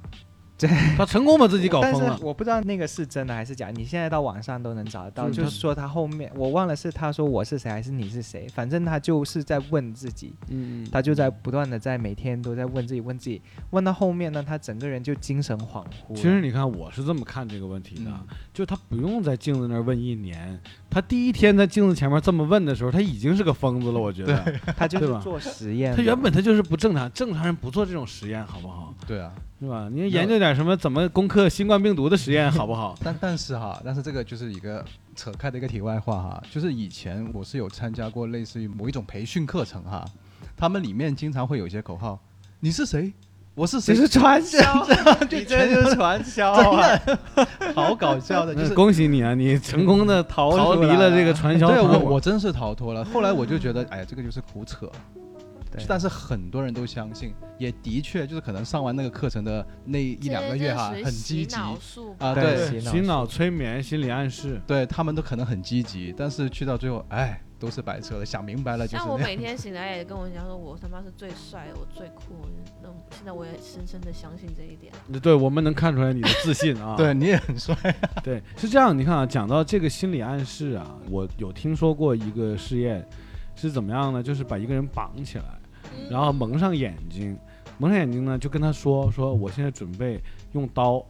[0.58, 2.18] 对，他成功把自己搞但是疯了。
[2.22, 5.28] 我不知道那个是真的还是假，你现在到网上都能找得到。
[5.28, 16.14] 就是说他后面我忘了是他说我是谁还是你是谁，反正他就是在问自己，嗯，他就在不断的在每天都在问自己问自己，问到后面呢，他整个人就精神恍惚。
[16.14, 23.98] 其实你看，我是这么看这个问题的，嗯就他不用在镜子那儿问一年，他第一天在镜子前面这么问的时候，他已经是个疯子了。
[23.98, 28.94] 我觉得，他就是做实验，他原本他就是不正常，正常人不做这种实验，好不好？
[29.06, 29.32] 对啊。
[29.60, 29.88] 是吧？
[29.90, 32.94] 你研究点什么怎么攻克新冠病毒的实验，好不好？
[33.02, 40.04] 但但是哈，但是这个就是一个扯开的一个题外话哈，就是以前我是有参加过类似于某一种培训课程哈，
[40.56, 42.18] 他们里面经常会有一些口号，
[42.60, 43.12] 你是谁？
[43.54, 43.94] 我是谁？
[43.94, 44.58] 这是传销，
[45.30, 47.00] 你这就是传销啊！
[47.72, 51.80] 好搞笑的，就是恭喜你啊，你成功的逃逃离了这个传销对。
[51.80, 53.04] 我我真是逃脱了。
[53.04, 54.90] 后来我就觉得，哎呀，这个就是胡扯。
[55.74, 61.56] 对但是很多人都相信，也的确就是可能上完那个课程的那一两个月哈，很积极
[62.18, 68.24] 啊，对对洗脑、催眠、心理暗示，对，他们都可能很积极，但是去到最后，哎，都是白扯的。
[68.26, 69.18] 想明白了就是像我。
[69.18, 72.46] 每天醒来也跟我讲说，我他妈是最帅的，我最酷。
[72.82, 74.92] 那现在我也深深的相信这一点。
[75.20, 76.94] 对我们能看出来你的自信啊。
[76.98, 77.74] 对你也很帅，
[78.22, 78.96] 对，是这样。
[78.96, 83.06] 你看啊，讲到这个心理暗示啊，我有听说过一个试验，
[83.54, 84.22] 是怎么样呢？
[84.22, 85.44] 就是把一个人绑起来，
[86.11, 87.37] 然后蒙上眼睛，
[87.78, 90.20] 蒙上眼睛呢，就跟他说说，我现在准备
[90.52, 91.04] 用刀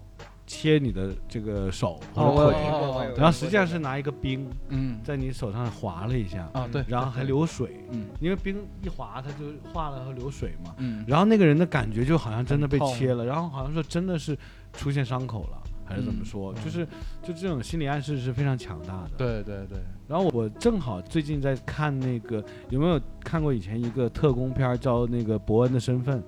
[0.47, 5.01] 切你的这个手哦，或者腿，然后实际上是拿一个冰嗯。
[5.03, 8.07] 在你手上划了一下，啊对，然后还，流水，嗯。
[8.20, 10.75] 因为冰一划它就化了和流水嘛。
[10.79, 14.37] 嗯，然后那个人的感觉就好像真的被切了，然后好像说真的是
[14.75, 16.53] 出现伤口了，还是怎么嗯说？
[16.55, 16.87] 嗯就是
[17.23, 19.11] 就这种心理暗示是非常强大的。。
[19.16, 26.20] 对对对，然后我正好最近在看那个，有没有看过以前一个特工片儿叫那个《伯恩的身份》？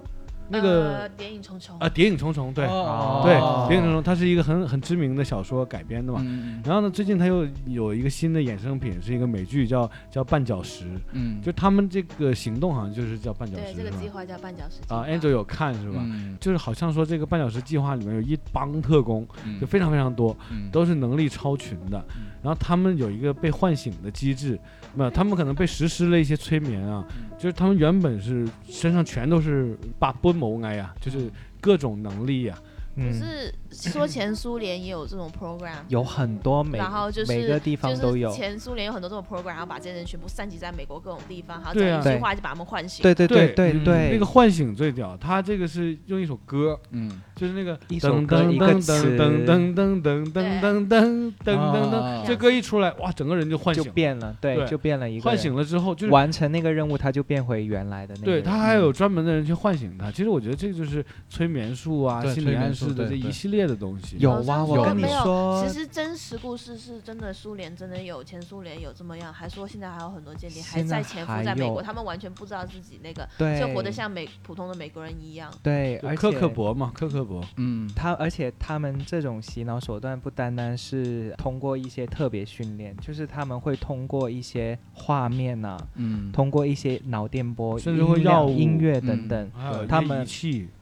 [0.48, 1.78] 那个呃谍影重重。
[1.78, 2.66] 啊，《谍影重重》对。
[2.66, 3.22] 哦。
[3.24, 6.20] 对，哦《谍影重重》它是一个很很知名的小说改编的嘛。
[6.24, 16.00] 嗯然后呢，最近它又有一个新的衍生品，是一个美剧叫叫《绊脚石》，嗯，就他们这个行动好像就是叫绊脚石对，这个计划叫绊脚石啊，Angel 有看是吧？
[16.02, 16.36] 嗯。
[16.40, 20.70] 就是好像说这个绊脚石计划里面有一帮特工，嗯就非常非常多，嗯。
[20.70, 22.26] 都是能力超群的嗯。
[22.42, 24.58] 然后他们有一个被唤醒的机制，
[24.96, 27.30] 没有，他们可能被实施了一些催眠啊，嗯。
[27.38, 31.30] 就是他们原本是身上全都是把奔谋哎呀，就是
[31.60, 32.56] 各种能力呀、
[32.94, 33.12] 不嗯，
[33.70, 43.02] 是说前苏联也有这种 program，有很多每然后就是每个地方都有就是，前苏联有很多这种 program，然后把这些人全部散集在美国各种地方，然后讲一句话就把他们唤醒。
[43.02, 58.26] 对对对对对对，那个唤醒最屌，他这个是用一首歌，嗯就是那个一首噔噔噔歌一个词噔噔噔噔噔噔噔噔噔噔这歌一出来，哇，整个人就唤就醒了，变了，对，就变了一个唤醒了之后就是完成那个任务，他就变回原来的那个。
[58.26, 60.10] 对他还有专门的人去唤醒他。
[60.10, 64.16] 其实我觉得这就是催眠术啊、心理暗催眠术示的这一系列的东西。
[64.18, 75.52] 有啊，我跟你说其，实真实故事是真的，苏联真的有，前苏联有这么样，还说现在还有很多间谍还在在潜伏在美国，他们完全不知道自己那个对，就活得像美普通的美国人一样。
[75.62, 77.44] 对，而且克克伯嘛，克克伯。
[77.56, 89.50] 嗯他，而且他们这种洗脑手段不单单是通过一些特别训练，就是他们会通过一些画面呐、嗯，通过一些脑电波，甚至会音量药音乐等嗯等，
[89.88, 90.26] 他们，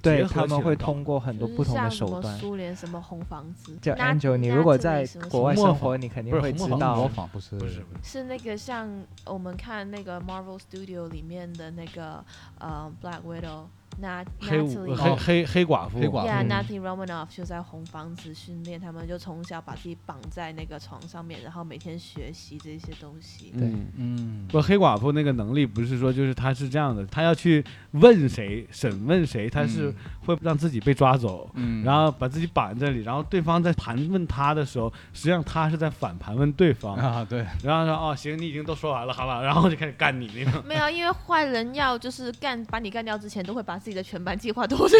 [0.02, 2.38] 对他们会通过很多不同的手段。
[2.38, 7.09] 苏联什么红房子，就 Angel，你如果在国外生活，你肯定会知道模。
[7.09, 8.88] 仿不是不是不是是那个像
[9.26, 12.24] 我们看那个 Marvel Studio 里面的那个
[12.59, 13.66] 呃 Black Widow。
[13.98, 16.28] 那黑五黑黑黑寡妇，黑寡妇。
[16.28, 16.48] Yeah, 嗯。
[16.48, 23.52] Natalie Romanoff 就在红房子训练，他们就从小把自己绑在那个床上面，然后每天学习这些东西。
[23.57, 23.68] 对。
[23.68, 23.87] 嗯。
[23.96, 29.92] 嗯不，黑寡妇那个能力不是说就是他是这样的，他要去问谁审问谁，他是
[30.26, 40.62] 会让自己被抓走，嗯，然后把自己绑在这里，然后对方在盘问他的时候，实际上他是在反盘问对方，啊对，然后说哦行，你已经都说完了，好了，然后就开始干你那个。
[40.62, 44.94] 没有，因为坏人要就是干把你干掉之前，都会把自己的全班计划都出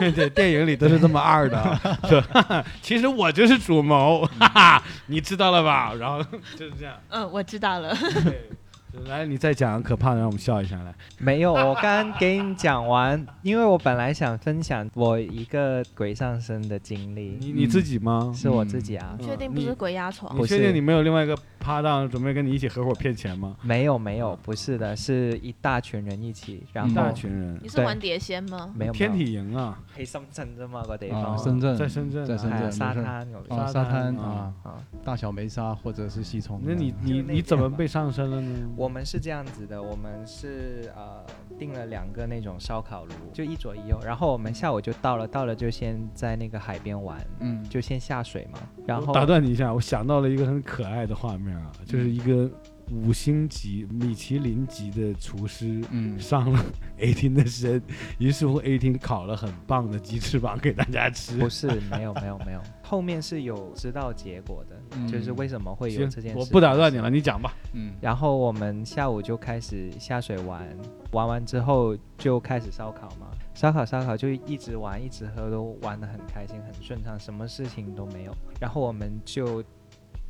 [0.00, 0.10] 来。
[0.16, 2.24] 对，电影里都是这么二的
[2.80, 5.92] 其实我就是主谋，哈哈，你知道了吧？
[5.92, 6.24] 然后
[6.56, 6.94] 就是这样。
[7.10, 7.94] 嗯，我知道了。
[8.92, 10.94] 对，来，你再讲个可怕的，让我们笑一下来。
[11.18, 18.32] 没有，我刚刚给你讲完，因为我本来想分享我一个鬼上身的经历，你你自己吗？
[18.34, 20.36] 是我自己啊，确定不是鬼压床？
[20.38, 23.56] 你确定你没有另外一个趴档准备跟你一起合伙骗钱吗？
[23.62, 28.70] 没有没有，不是的，是一大群人一起，然一后大群人你，是玩碟仙吗？
[28.74, 34.74] 没有天体营啊，喺深圳啫嘛个地啊，方，深圳，在深圳在深圳沙沒事灘嗰邊啊，沙滩啊啊，啊。
[35.04, 36.60] 大小梅沙或者是西冲。
[36.64, 38.68] 那你你你怎么被上身了呢？
[38.80, 41.22] 我们是这样子的，我们是呃
[41.58, 52.50] 订了两个那种烧烤炉，就一左一右，然后我们下午就到了，到了就先在那个海边玩，嗯，就先下水嘛，然后打断你一下，我想到了一个很可爱的画面啊，就是一个
[52.90, 55.84] 五星级米其林级的厨师。
[55.90, 56.64] 嗯上了
[56.96, 57.82] A 厅的身，
[58.18, 61.36] 于是乎 A 厅烤了很棒的鸡翅膀给大家吃。
[61.36, 66.38] 不是没有没有没有，后面是有知道结果的，嗯就是为什么会有这件事。
[66.38, 67.10] 我不打断你了，。
[67.10, 67.54] 你讲吧。
[67.72, 70.66] 嗯然后我们下午就开始下水玩，
[71.12, 78.34] 玩完之后就开始烧烤嘛，烧烤烧烤就一直玩一直喝，都玩得很开心很顺畅，什么事情都没有。
[78.60, 79.62] 然后我们就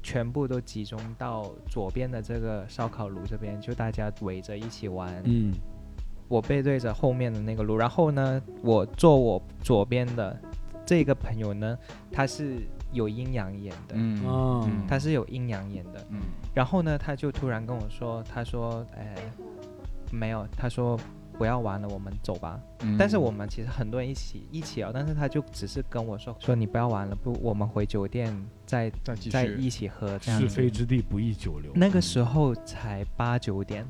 [0.03, 5.15] 全部都集中到左边的这个烧烤炉这边，就大家围着一起玩。
[5.25, 5.53] 嗯
[6.29, 10.41] 我背对着后面的那个炉，然后呢，我坐我左边的
[10.87, 11.77] 这个朋友呢，
[12.13, 12.59] 他是
[12.93, 16.05] 有阴阳眼的，嗯哦嗯他是有阴阳眼的。
[16.11, 16.21] 嗯
[16.55, 19.15] 然后呢，他就突然跟我说，他说，哎，
[20.11, 20.99] 没有，他说
[21.39, 22.61] 不要玩了，我们走吧。
[22.83, 28.35] 嗯但是我们其实很多人一起一起哦，但是他就只是跟我说，说你不要玩了，不，我们回酒店
[28.67, 30.49] 再再再一起喝这样是。
[30.49, 31.71] 非之地不宜久留。
[31.75, 33.87] 那个时候才八九点，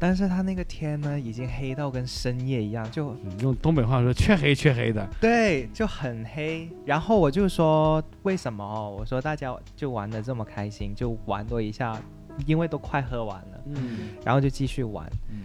[0.00, 5.06] 但是他那个天呢，已经黑到跟深夜一样，就嗯用东北话说，黢黑黢黑的。
[5.20, 6.66] 对，就很黑。
[6.86, 8.96] 然后我就说为什么哦？
[8.98, 12.00] 我说大家就玩的这么开心，就玩多一下，
[12.46, 15.06] 因为都快喝完了，嗯然后就继续玩。
[15.28, 15.42] 嗯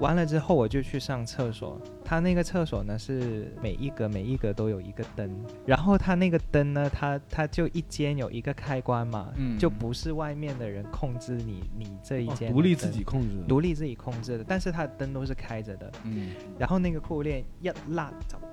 [0.00, 5.30] 完了之后我就去上厕所，他那个厕所呢是每一格每一格都有一个灯，
[5.64, 9.58] 然后他那个灯呢，他他就一间有一个开关嘛，嗯。
[9.58, 13.42] 就不是外面的人控制你你这一哦间独立自己控制的。
[13.46, 16.32] 独立自己控制的，但是他的灯都是开着的，嗯。
[16.58, 18.46] 然后那个裤链一拉就啪，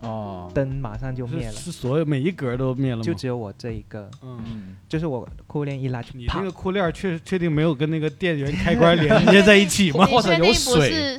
[0.00, 0.50] 哦。
[0.54, 3.02] 灯马上就灭了，是是所有每一格都灭了吗？
[3.02, 4.76] 就只有我这一个，嗯，嗯。
[4.88, 10.06] 就是我裤链一拉就你那个裤链确确定没有跟那个电源开关连 接在一起吗？
[10.06, 11.18] 或者有不水？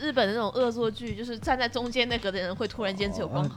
[0.00, 3.48] 日本的那种恶作剧，就是站在中间那个的人会突然间只有光，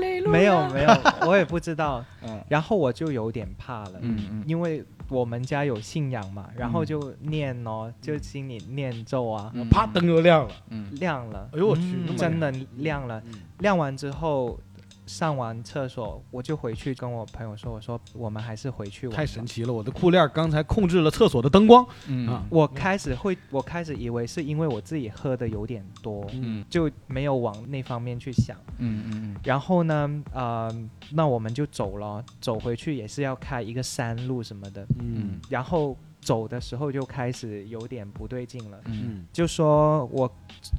[0.00, 2.42] 没有没有，我也不知道， 嗯。
[2.48, 4.00] 然后我就有点怕了，
[4.46, 9.68] 因为我们家有信仰嘛，然后嗯就念哦，就心里念咒啊，嗯。
[9.68, 10.52] 啪，灯就亮了。
[10.68, 12.04] 嗯亮了，哎呦我去，嗯。
[12.06, 13.22] 那么真的亮亮了。
[13.26, 13.34] 嗯。
[13.58, 14.58] 亮完之后，
[15.10, 19.08] 上完厕所我就回去跟我朋友说，我说我们还是回去。
[19.08, 19.72] 太神奇了！
[19.72, 21.84] 我的裤链刚才控制了厕所的灯光。
[22.06, 28.56] 嗯啊我开始会，我开始以为是因为我自己喝的有点多，嗯就没有往那方面去想。
[28.78, 30.72] 嗯嗯然后呢，呃，
[31.10, 34.86] 那我们就走了，走回去也是要开一个山路什么的。
[35.00, 40.30] 嗯然后走的时候就开始有点不对劲了，嗯嗯就说我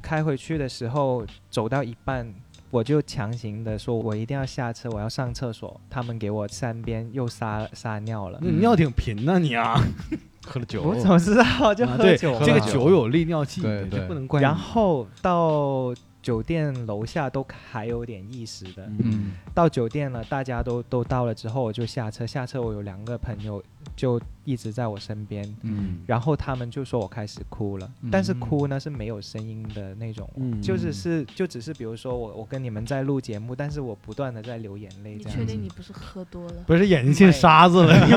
[0.02, 2.34] 开回去的时候走到一半。
[2.72, 5.80] 我就强行的说，我一定要下车，我要上厕所。
[5.90, 9.80] 他们给我三边又撒撒尿了，那你尿挺频呐你啊！
[10.44, 11.44] 喝了酒我怎么知道？
[11.76, 12.46] 就啊对，喝酒嘛。
[12.46, 14.44] 这个酒有利尿剂，对对这不能怪你。
[14.44, 19.32] 然后到酒店楼下都还有点意识的，嗯。
[19.54, 22.26] 到酒店了，大家都都到了之后，我就下车。
[22.26, 23.62] 下车我有两个朋友
[23.96, 26.00] 就一直在我身边，嗯。
[26.06, 28.10] 然后他们就说我开始哭了，嗯。
[28.12, 30.62] 但是哭呢是没有声音的那种，嗯。
[30.62, 35.46] 就只是就只是比如说我我跟你们在录节目，但是我不断的在流眼泪你这样子。
[35.46, 36.64] 确定你不是喝多了？
[36.68, 38.14] 不是眼睛进沙子了，你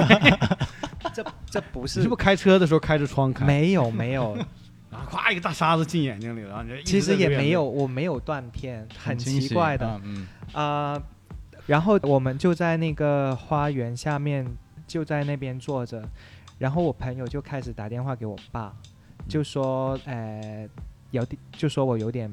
[1.14, 3.44] 这这不你是是不是开车的时候开着窗开？
[3.44, 4.36] 没有没有，
[4.94, 7.64] 然后咵一个大沙子进眼睛里了，然后你其实也没有，。
[7.64, 9.88] 我没有断片，很奇怪的。
[9.88, 11.02] 啊嗯啊、
[11.66, 14.46] 然后我们就在那个花园下面，
[14.86, 16.08] 就在那边坐着，
[16.58, 18.72] 然后我朋友就开始打电话给我爸，
[19.26, 20.68] 就说，呃，
[21.10, 22.32] 有点，就说我有点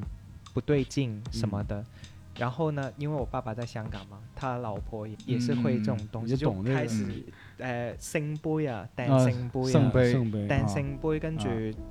[0.53, 1.83] 不对劲什么的。
[2.37, 7.05] 然后呢，因为我爸爸在香港嘛，他老婆也也是会这种东西，就开始
[7.61, 10.47] 嗯誒聖杯啊，啊掟聖杯啊，聖杯圣杯。
[10.47, 11.47] 掟聖杯，跟住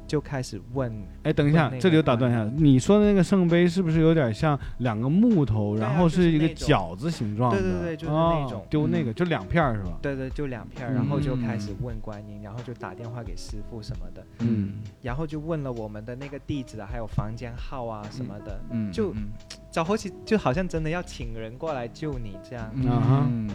[0.06, 0.92] 就开始问，
[1.22, 7.60] 哎，等一下这里有打断一下，你说的那个圣杯是不是有点像两个木头，然后是一个饺子形状的？
[7.60, 9.98] 对对对就是哦那种丢那个就两片儿是吧？
[10.02, 14.74] 对对，就两片兒，然后就开始问观音，然后就打电话给师傅什么的，嗯。
[15.02, 19.14] 然后就问了我们的那个地址啊，還有房间号啊什么的，嗯就
[19.70, 22.68] 嗯就好似就好像真的要请人过来救你这样。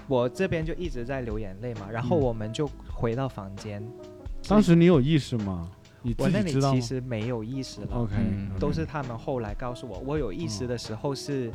[0.08, 3.86] 我这边就一直在流眼泪嘛，然後嗯我们就回到房间，
[4.48, 5.70] 当时你有意识吗？
[6.02, 7.88] 你我那里知道其实没有意识了。
[7.92, 11.52] ？OK，嗯都是他们后来告诉我，我有意识哦的时候是、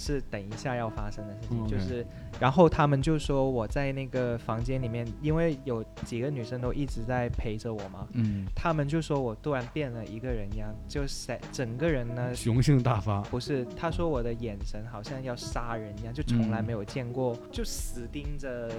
[0.00, 2.06] 是等一下要发生的事情，嗯就是
[2.40, 12.34] 然后他们就说我在那个房间里面，因为有几个女生都一直在陪着我嘛，嗯他们就说我突然变了一个人一样，就是整个人呢。
[12.34, 13.20] 雄性大发。
[13.24, 18.70] 不是，他说我的眼神好像要杀人一样，就从来嗯没有见过，就死盯着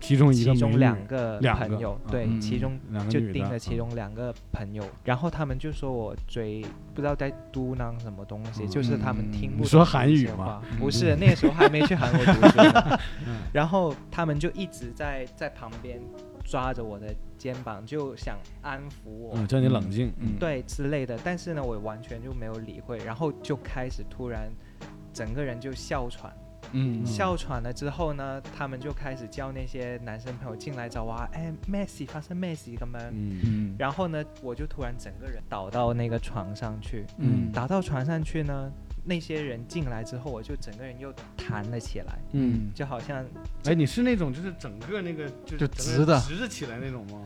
[0.00, 6.62] 其中一个其中两个朋友，嗯对，嗯其中就盯着其嗯中两个朋友，然后他们就说我嘴
[6.94, 12.58] 不知道在嘟囔什么东西，嗯就是他们听嗯不懂说韩语吗不是，那个时候还没去韩国读书
[13.52, 16.00] 然后他们就一直在在旁边
[16.44, 19.32] 抓着我的肩膀，就想安抚我。
[19.34, 20.12] 嗯，叫你冷静。
[20.20, 24.48] 嗯对之类的，但是呢，我完全就没有理会，然后就开始突然
[25.12, 26.32] 整个人就哮喘，
[26.72, 33.00] 嗯哮喘了之后呢，他们就开始叫那些男生朋友进来找我啊，哎，Messi 发生 Messi 咁樣。
[33.12, 33.40] 嗯。
[33.44, 33.76] 嗯。
[33.78, 37.50] 然后呢，我就突然整个人倒到那个床上去，嗯。
[37.52, 38.70] 倒到床上去呢，
[39.04, 43.24] 那些人进来之后，我就整个人又弹了起来，嗯，就好像
[43.64, 46.20] 哎，你是那种就是整个那个就就直的。
[46.20, 47.20] 直着起来那种吗？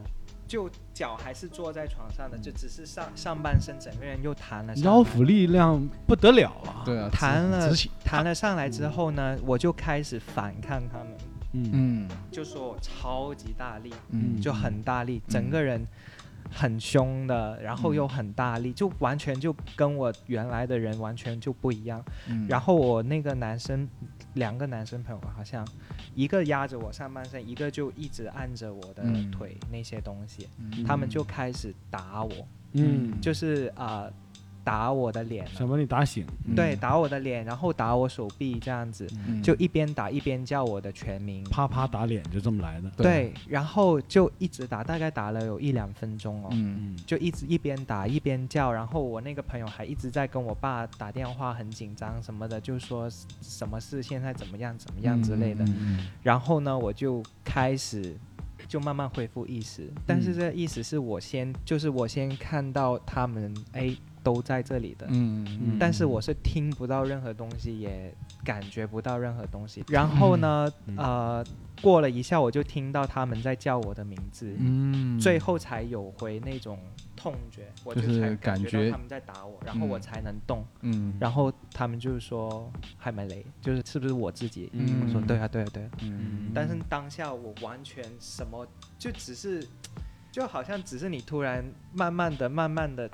[0.51, 4.91] 就脚还是坐在床上的，就只是上上半身整个人又弹了上来。
[4.91, 6.83] 腰腹力量不得了啊！
[6.85, 7.73] 对啊，弹了，
[8.05, 11.17] 弹了上来之后呢，我就开始反抗他们，
[11.53, 11.71] 嗯。
[11.73, 12.09] 嗯。
[12.33, 14.41] 就说我超级大力，嗯。
[14.41, 15.87] 就很大力，整个人
[16.51, 22.05] 很凶的，然后又很大力，就完全就跟我原来的人完全就不一样。
[22.27, 22.49] 嗯。
[22.49, 23.89] 然后我那个男生，
[24.35, 25.67] 两个男生朋友好像，
[26.15, 29.31] 一个压着我上半身，一个就一直按着我的嗯。
[29.31, 30.85] 腿、那些东西，嗯。
[30.85, 34.13] 他们就开始打我，嗯，就是啊、呃
[34.63, 36.27] 打我的脸啊、想把你打醒。
[36.55, 41.43] 对，打我的脸，然后打我手臂这样子，嗯就一边打一边叫我的全名。
[41.45, 42.91] 啪啪打脸就这么来的。
[42.97, 46.49] 对，然后就一直打，大概打了有一两分钟哦。
[46.53, 53.09] 嗯嗯就一直一边打一边叫，然后我那个朋友还一直在跟我爸打电话，很紧张什么的，就说
[53.41, 55.65] 什么事现在怎么样怎么样之类的。
[55.65, 58.17] 嗯然后呢，我就开始
[58.69, 68.15] 就慢慢恢复意识，但是这个意思是我先就是我先看到他们哎都在这里的，嗯嗯但是我是听不到任何东西，也
[68.45, 69.85] 感觉不到任何东西。
[69.89, 70.97] 然后呢，嗯。
[70.97, 71.45] 呃，
[71.83, 75.19] 过了一下我就听到他们在叫我的名字，嗯。
[75.19, 76.79] 最后才有回那种
[77.17, 80.65] 痛觉，我就就是才感觉觉到他们在打我，然后我嗯才能动。
[80.83, 81.15] 嗯。
[81.19, 84.69] 然后他们就是说还没雷，就是是不是我自己？
[84.75, 85.07] 嗯。
[85.07, 85.91] 我说对啊，对啊，对啊。
[86.03, 86.51] 嗯。
[86.55, 88.67] 但是当下我完全什么，
[88.99, 89.67] 就只是，
[90.31, 91.65] 就好像只是你突然
[91.95, 93.11] 慢慢的、慢慢的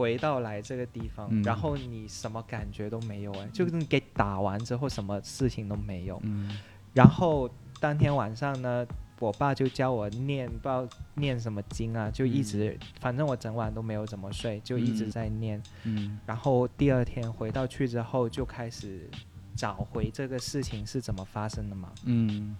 [0.00, 6.18] 回到来这个地方，嗯然后你什么感觉都没有哎，就是你给打完之后什么事情都没有。
[6.24, 6.56] 嗯
[6.94, 7.48] 然后
[7.78, 8.86] 当天晚上呢，
[9.18, 15.62] 我爸就教我念不知道念什么经啊，就一直，反正我整晚都没有怎么睡，就一直嗯在念。
[15.84, 19.08] 嗯然后第二天回到去之后，就开始
[19.54, 21.92] 找回这个事情是怎么发生的嘛。
[22.06, 22.56] 嗯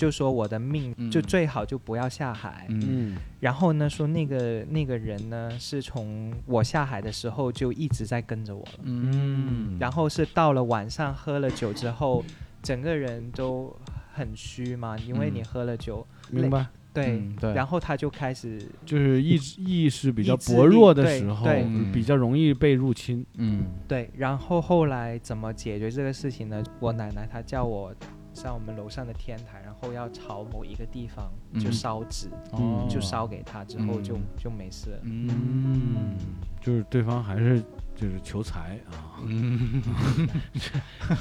[0.00, 1.10] 就说我的命嗯。
[1.10, 2.80] 就最好就不要下海，嗯。
[2.88, 9.76] 嗯然后呢说那个那个人呢是从我下海的时候就一直在跟着我了，嗯。
[9.78, 12.24] 然后是到了晚上喝了酒之后，
[12.62, 13.74] 整个人都
[14.14, 16.66] 很虚嘛，因为你嗯喝了酒，明白。
[16.92, 17.54] 对，嗯对。
[17.54, 21.92] 然后他就开始就是意志意识比较薄弱的时候对，嗯。
[21.92, 23.24] 比较容易被入侵。
[23.36, 23.62] 嗯。
[23.86, 26.62] 对，然后后来怎么解决这个事情呢？
[26.80, 27.94] 我奶奶她叫我
[28.34, 34.98] 上我们楼上的天台，然后要朝某一个地方就嗯烧纸，嗯就烧给他，之后就、嗯就没事了。
[35.02, 36.16] 嗯
[36.60, 37.60] 就是对方还是
[37.96, 39.82] 就是求财啊，嗯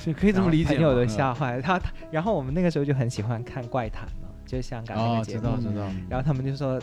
[0.04, 0.76] 这 可以这么理解吗。
[0.76, 1.62] 朋友都吓坏了。
[1.62, 6.80] 他，他然后我们那个时候就很喜欢看怪谈嘛，就是香港那哦个节目，知道知道然后他们就说。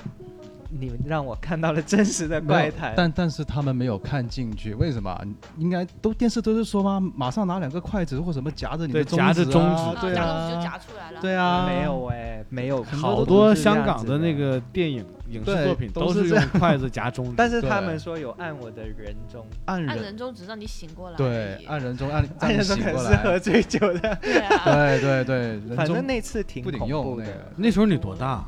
[0.70, 5.18] 你们让我看到了真实的怪谈，但但是他们没有看进去，为什么？
[5.58, 7.00] 应该都电视都是说吗？
[7.14, 9.82] 马上拿两个筷子或什么夹着你的对夹着中中指。
[9.82, 11.20] 啊对夹东西就啊，夹出来了。
[11.20, 21.16] 对啊，没有哎、没有好多香港的那，个电影影视作品都是用筷子夹中指，但是他们说有按我的人中，按按人人中只让你醒过来。
[21.16, 21.64] 对。
[21.66, 27.00] 按人中按按人中是喝来，醉酒的，对啊，对对对，反正那次挺不顶恐怖的。
[27.00, 27.52] 用那个。
[27.56, 28.44] 那时候你多大？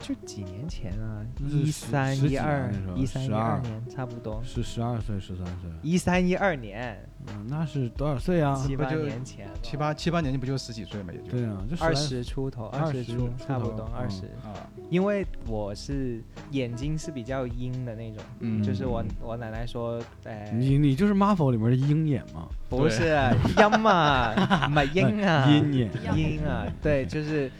[0.00, 5.70] 就几年前啊，一三一二一三一二年差不多，是十二岁、十三岁。
[5.82, 6.98] 一三一二年，
[7.28, 8.54] 嗯，那是多少岁啊？
[8.54, 14.22] 七八年前，七八七八年纪不就十几岁嘛，也就对啊，就二十出头，二十出出差不多二十。
[14.42, 22.48] 啊，因为我是眼睛是比较阴的那种，嗯就是我我奶奶说，哎，你你就是 Marvel 里面的鹰眼嘛？
[22.70, 25.90] 不是阴啊，唔係阴啊，鹰眼。
[26.16, 27.50] 鹰啊，对，就是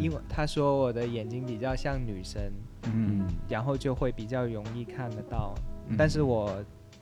[0.00, 2.40] 因为他说我的眼睛比较像女生，
[2.84, 5.54] 嗯然后就会比较容易看得到。
[5.88, 6.50] 嗯但是我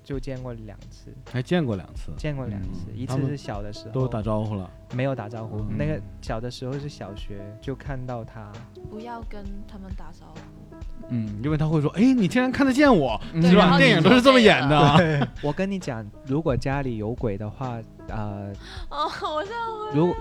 [0.03, 4.68] 就见过两次，还见过两次，见过两次，嗯一次是小的时候都打招呼了。
[4.95, 8.51] 没有打招呼，嗯那个小的时候是小学就看到他，
[8.91, 10.41] 不要跟他们打招呼。
[11.09, 14.97] 嗯因为他会说：“哎，你竟然看得见我，嗯是吧？”电影都是这么演的啊。
[15.43, 17.78] 我跟你讲，如果家里有鬼的话，
[18.09, 18.51] 呃，
[18.91, 20.14] 哦，我这样会如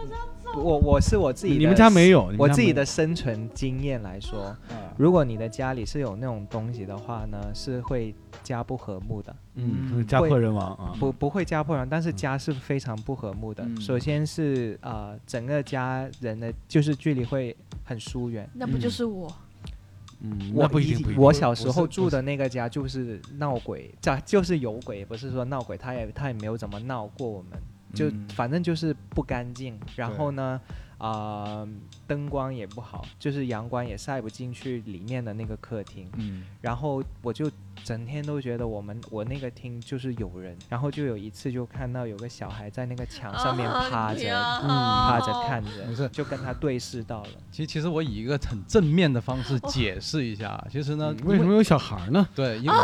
[0.55, 2.31] 我我是我自己的，你们家没有？
[2.37, 4.57] 我自己的生存经验来说，啊
[4.97, 10.93] 如果你的家里是有那种东西的话呢，是会家不和睦的，嗯，家破人亡啊。
[10.99, 13.63] 不不会家破人，但是嗯家是非常不和睦的。
[13.63, 18.49] 嗯首先是呃，整个家人的就是距离会很疏远。
[18.53, 19.31] 那不就是我？
[20.21, 21.23] 嗯，我那不一定，以不一定。
[21.23, 27.57] 我小时候住的那个家就是闹鬼，这 就是有鬼，不是说闹鬼，他也他也没有怎么闹过我们，
[27.93, 29.77] 就嗯反正就是不干净。
[29.95, 30.59] 然后呢，
[30.99, 31.67] 啊、
[32.05, 36.07] 灯光也不好，就是阳光也晒不进去里面的那个客厅。
[36.17, 37.49] 嗯然后我就
[37.83, 44.29] 整天都觉得我们我那个厅就是有人，然后就有一次就看到有个小孩在那个墙上面啊趴着，
[44.67, 47.29] 趴着哦看没事着，就跟他对视到了。
[47.49, 52.27] 其实其实我以一个很正面的方式解释一下，其实呢嗯，为什么有小孩呢？
[52.35, 52.77] 对，因为、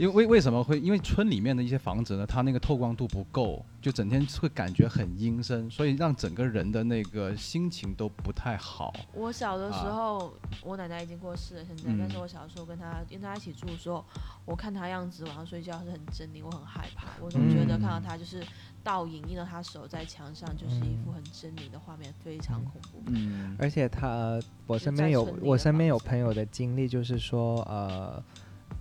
[0.00, 0.80] 因为为为什么会？
[0.80, 8.92] 因为村里面的一些房子呢，它那个透光度不够，就整天会感觉很阴森，所以让整个人的那个心情都不太好。
[9.14, 14.04] 我小的时啊候，我奶奶已经过世了，现在，嗯但是我小时候跟她跟她一起住的时候，
[14.44, 18.44] 我看她样子晚上睡觉是很狰狞，我很害怕，我总觉得看到她就是
[18.82, 23.02] 倒影印到她手在墙上，就是一副很狰狞的画面，非常恐怖。
[23.06, 23.56] 嗯。
[23.58, 28.22] 而且她，我身边有我身边有朋友的经历，就是说，呃，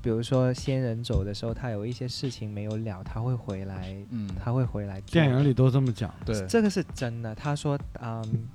[0.01, 5.01] 比如说仙人走的时候，他有一些事情没有了，他会回来，嗯，他会回来。
[5.01, 6.13] 电影里都这么讲。
[6.25, 7.35] 对，这个是真的。
[7.35, 8.47] 他说，嗯，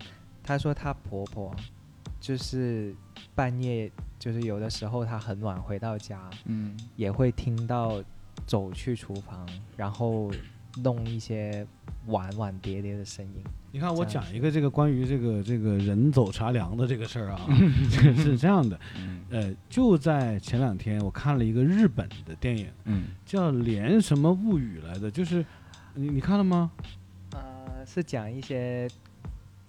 [0.43, 1.55] 他说他婆婆
[2.21, 2.95] 就是
[3.35, 8.03] 半夜，就是有的时候她很晚回到家，嗯也会听到
[8.47, 10.31] 走去厨房，然后
[10.83, 11.67] 弄一些
[12.07, 13.45] 碗碗碟碟的声音。
[13.75, 17.41] 你看，我讲一个这个关于这个这个人走茶凉的这个事儿啊，
[17.91, 25.45] 是这样的，嗯呃，就在前两天我看了一个日本的电影，嗯叫《连什么物语》来的，就是
[25.93, 26.71] 你你看了吗？
[27.33, 28.89] 呃，是讲一些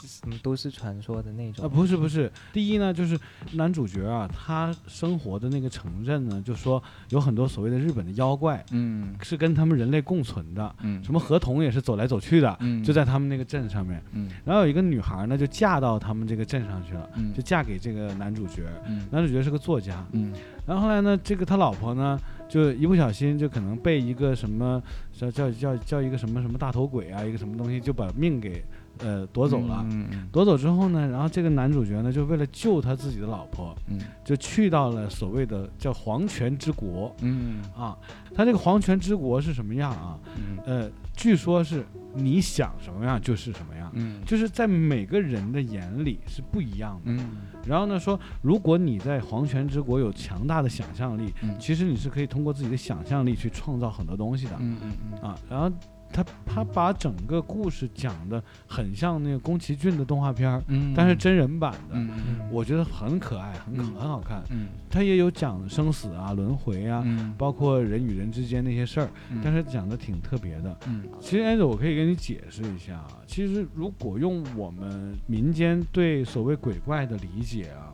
[0.05, 1.69] 什么都市传说的那种啊，种。
[1.69, 3.19] 不是不是，第一呢，就是
[3.53, 14.01] 男主角啊，他生活的那个城镇呢，就说有很多所谓的日本的妖怪嗯是跟他们人类共存的，嗯什么河童也是走来走去的，嗯就在他们那个镇上面。
[14.13, 18.63] 嗯然后有一个女孩呢，就嫁到他们这个镇上去了，嗯就嫁给这个男主角。
[18.87, 20.33] 嗯男主角是个作家，嗯
[20.65, 24.81] 然后后来呢，这个他老婆呢，就一不小心就可能被一个什么
[25.13, 28.63] 叫叫叫叫一个什么什么大头鬼啊，一个什么东西就把命给
[28.99, 29.85] 呃夺走了。
[30.31, 37.97] 夺走之后呢，然后这个男主角呢，就为了救他自己的老婆，嗯就去到了所谓的叫黄泉之国嗯啊。
[38.33, 40.19] 他这个黄泉之国是什么样啊？
[40.35, 47.11] 嗯呃，据说是你想什么样就是什么样，嗯就是在每个人的眼里是不一样的。
[47.11, 55.37] 嗯然后呢，说如果你在黄泉之国有强大的想象力，嗯其实你是可以通过自己的想象力去创造很多东西的、嗯嗯嗯啊。
[55.49, 55.71] 然后
[56.15, 64.41] 他他把整个故事讲的很像那个宫崎骏的动画片儿，嗯，但是真人版的，嗯嗯我觉得很可爱，很可、嗯很好看。
[64.49, 70.77] 嗯他也有讲生死啊、轮回啊，嗯包括人与人之间那些事儿，嗯但是讲的挺特别的。
[70.87, 73.19] 嗯其实我可以跟你解释一下啊。
[73.27, 77.91] 其实如果用我们民间对所谓鬼怪的理解啊，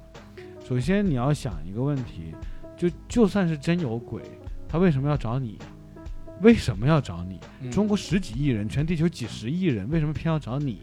[0.64, 2.36] 首先你要想一个问题，
[2.78, 4.22] 就就算是真有鬼，
[4.68, 5.58] 他为什么要找你？
[6.42, 7.40] 为什么要找你？
[7.62, 10.82] 嗯中国十几亿人，全地球几十亿人，为什么偏要找你？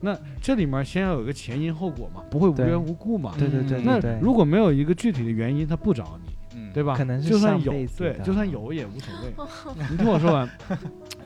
[0.00, 3.34] 那这里面先要有一个前因后果嘛，不会无缘无故嘛。
[3.38, 6.94] 对对对那对对，如果没有一个具体的原因，他不找你，嗯对吧？
[6.96, 9.32] 可能是就算有上辈，子对，就算有也无所谓。
[9.90, 10.48] 你听我说完。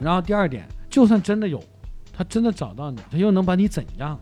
[0.00, 1.60] 然后第二点，就算真的有，
[2.12, 4.18] 他真的找到你，他又能把你怎样？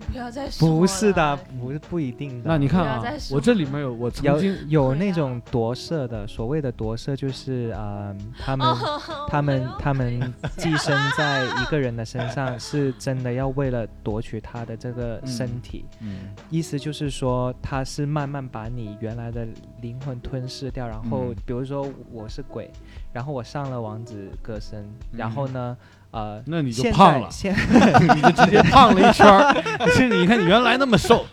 [0.00, 2.48] 你不要再说不是的，不不一定的。
[2.48, 15.84] 那你看啊我这里面有我曾有经 有那种夺舍的，所谓的夺舍就是啊、他们哦他们我他们寄生在一个人的身上，是真的要为了夺取他的这个身体。
[16.00, 19.46] 嗯意思就是说，他是慢慢把你原来的
[19.82, 21.36] 灵魂吞噬掉，然后嗯。
[21.44, 22.70] 比如说我是鬼，
[23.12, 25.76] 然后我上了王子歌声，然后呢，
[26.10, 27.28] 呃，那你就胖了，
[28.14, 29.54] 你就直接胖了一圈儿。
[29.92, 31.24] 其实你看你原来那么瘦，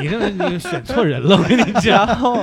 [0.00, 2.06] 你这你选错人了，我跟你讲。
[2.06, 2.42] 然后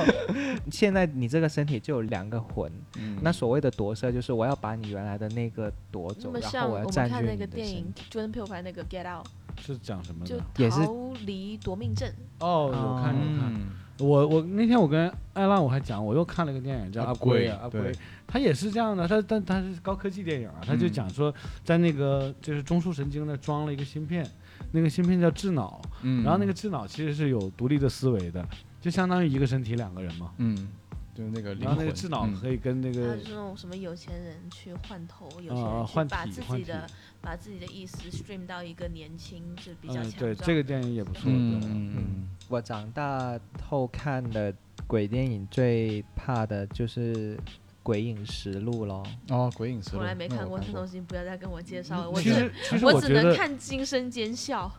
[0.70, 8.04] 现在你这个身体就有两个魂，嗯那所谓的夺舍就是我要把你原来的那个夺走，然后我要占据看那你的身个电影体。
[8.10, 9.26] Jordan Peele 拍那个 Get Out，
[9.60, 10.44] 是讲什么就的？
[10.58, 12.14] 也是逃离夺命镇。
[12.38, 13.52] 哦，有看有看。
[13.54, 17.92] 嗯我我那天我跟艾拉我还讲，我又看了个电影叫《阿龟》啊，阿龟
[18.26, 20.92] 他，也是这样的，他但他是高科技电影啊，他就嗯。
[20.92, 21.32] 讲说
[21.64, 24.26] 在那个就是中枢神经那装了一个芯片，
[24.72, 28.46] 那个芯片叫智脑，嗯，然后那个智脑其实是有独立的思维的，
[28.80, 30.32] 就相当于一个身体两个人嘛。
[30.38, 30.68] 嗯，
[31.14, 32.40] 就是那个灵然后那魂，个智脑嗯。
[32.40, 36.86] 可以跟那个有就是那种什么有钱人去换头，有钱啊人去换把自，己的
[37.20, 41.60] 把自己的意思 stream 到一个年轻就比较嗯强壮对这个电影也不错，嗯。
[41.96, 44.54] 嗯，我长大后看的
[44.86, 47.36] 鬼电影最怕的就是
[47.82, 49.02] 《鬼影实录》咯。
[49.30, 52.10] 哦，鬼影实录从来没看看过这东西，不要再跟我介绍了。
[52.10, 54.70] 我其只实其实我只能看惊声尖笑。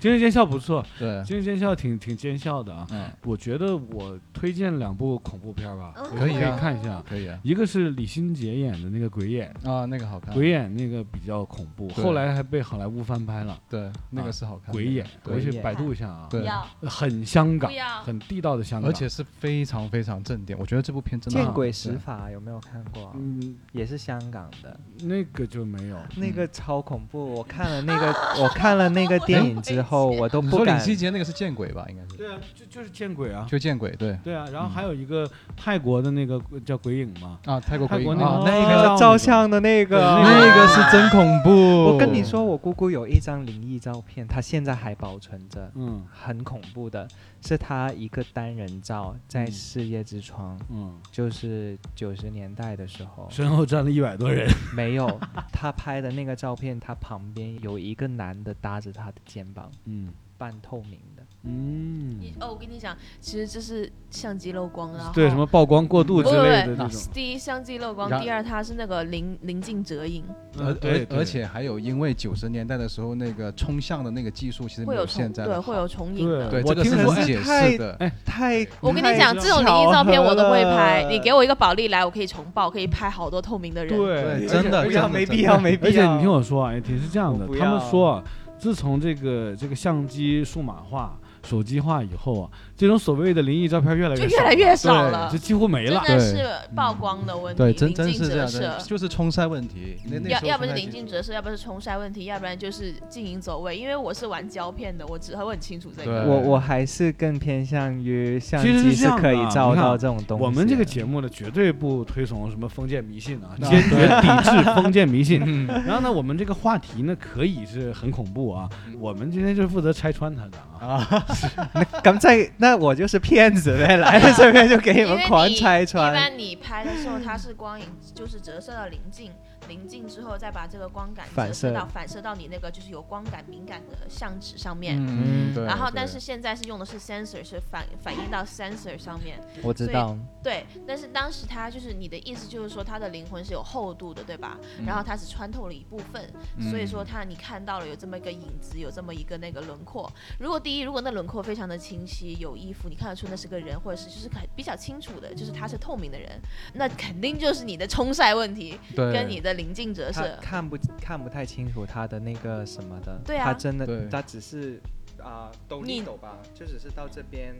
[0.00, 2.86] 惊声尖笑不错，对，惊声尖笑挺挺奸笑的啊。
[2.90, 7.02] 嗯，我觉得我推荐两部恐怖片吧，嗯可以可以啊看一下。
[7.08, 13.58] 可以啊，一个是李心洁演的那个《鬼眼》，啊，那个好看，鬼眼那个比较恐怖，后来还被好莱坞翻拍了。
[13.68, 16.46] 对，那个是好看的，鬼眼，对回去百度一下啊，对
[16.88, 17.70] 很香港？
[18.04, 23.12] 很地道的香港，而且是非常非常正点，我觉得这部片真的见鬼对使法有没有看过啊？
[23.14, 25.96] 嗯，也是香港的，那个就没有。
[26.16, 27.32] 那个超恐怖。
[27.34, 28.08] 我看了那个，
[28.42, 30.84] 我看了那个电影之后，我都不敢李。
[30.84, 31.86] 希杰那个是见鬼吧？
[31.88, 33.46] 应该是，对啊，就就是见鬼啊。
[33.48, 41.50] 就见鬼，对对啊，然后嗯还有一个泰国的那个叫鬼影嘛，啊，泰国鬼影啊，那个那个哦照相的那个，那个是真恐怖。
[41.84, 47.06] 我跟你说，我姑姑有一张灵异照片，她现在还保存着，嗯很恐怖的，
[47.42, 49.52] 是他一个单人照，在嗯。
[49.52, 55.20] 世界之窗，嗯，就是九十年代的时候，身后站了一百多人，没有
[55.52, 60.12] 他拍的那个照片，他旁边有一个男的搭着他的肩膀，嗯。
[60.38, 61.11] 半透明的。
[61.44, 70.22] 嗯，哦，我跟你讲，其实这是相机漏光，然后对什么曝光过度之类的那种，第一相机漏光，第二它是那个临临近折影，
[70.56, 76.48] 而而而且还有，因为九十年代的时候，那个冲向的那个技术其实没会有现在对会有重影的。
[76.48, 77.96] 对，我这个听说哎是能解太释的。
[77.98, 81.04] 哎太，我跟你讲，这种灵异照片我都会拍。
[81.10, 83.98] 你给我一个宝丽来，我可以重爆，可以拍好多透明的人。
[83.98, 85.88] 对，真的不要，没必要，没必要。
[85.88, 88.24] 而且你听我说啊，也挺是这样的他们说啊，
[88.58, 96.02] 自从这个这个相机数码化、手机化以后啊，这种所谓的灵异照片越来越少就越来越少了就几乎没了。
[96.06, 98.78] 真的是曝光的问题，对，真真是这样的，。
[98.80, 99.96] 就是冲晒问题。
[100.04, 103.76] 那那要要不是临近折射，要不是冲晒问题，要不然就是静音走位。
[103.76, 106.24] 因为我是玩胶片的，我只会很清楚这个。
[106.24, 110.44] 我我还是更偏向于相机是可以照到这种东西。
[110.44, 115.42] 我们这个节目呢，绝对不推崇什么封建迷信啊，啊坚决抵制封建迷信。
[115.46, 118.68] 嗯然后呢，我们这个话题呢，可以是很恐怖啊，
[118.98, 121.24] 我们今天就是负责拆穿它的啊。
[122.02, 126.12] 咁在那我就是骗子呗，来了这边就给你们狂拆穿一穿。
[126.12, 129.30] 般你拍的时候，它是光影，就是折射到临近，
[129.68, 134.96] 临近之后再把这个光感反射折射到反射到你那个就是有光感敏感的相纸上面。
[134.98, 135.64] 嗯，对。
[135.64, 139.40] 然后，但是现在是用的是 sensor，是反反映到 sensor 上面。
[139.62, 144.58] 我知道，对，但是当时他就是你的意思，就是说他的灵魂是有厚度的，对吧？
[144.78, 146.22] 嗯然后它只穿透了一部分，
[146.70, 150.10] 所以说他你看到了有这么一个影子，有这么一个那个轮廓。
[150.38, 156.40] 如果第一，如果那轮廓非常的清晰，有衣服，你看得出那是个人，或者是就是很比较清楚的，就是他是透明的人，
[156.74, 160.38] 那肯定就是你的冲晒问题对跟你的临近折他射。
[160.40, 163.20] 看不看不太清楚他的那个什么的。
[163.24, 164.80] 对啊他真的，他只是
[165.22, 167.54] 啊抖你一抖吧，就只是到这边，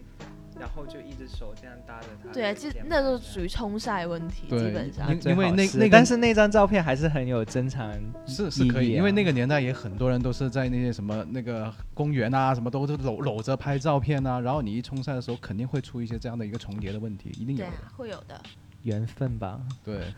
[0.59, 2.33] 然后就一只手这样搭着他。
[2.33, 5.29] 对啊，其实那都属于冲晒问题，基本上因。
[5.29, 7.93] 因为那那个但是那张照片还是很有珍藏
[8.27, 17.71] 是是可以，因为那个年代也很多人都是在那些什么那个公园啊，什么都是搂搂着拍照片啊，然后你一冲晒的时候，肯定会出一些这样的一个重叠的问题，一定有的。
[17.71, 18.43] 对啊，会有的。
[18.83, 19.61] 缘分吧。
[19.85, 20.13] 对，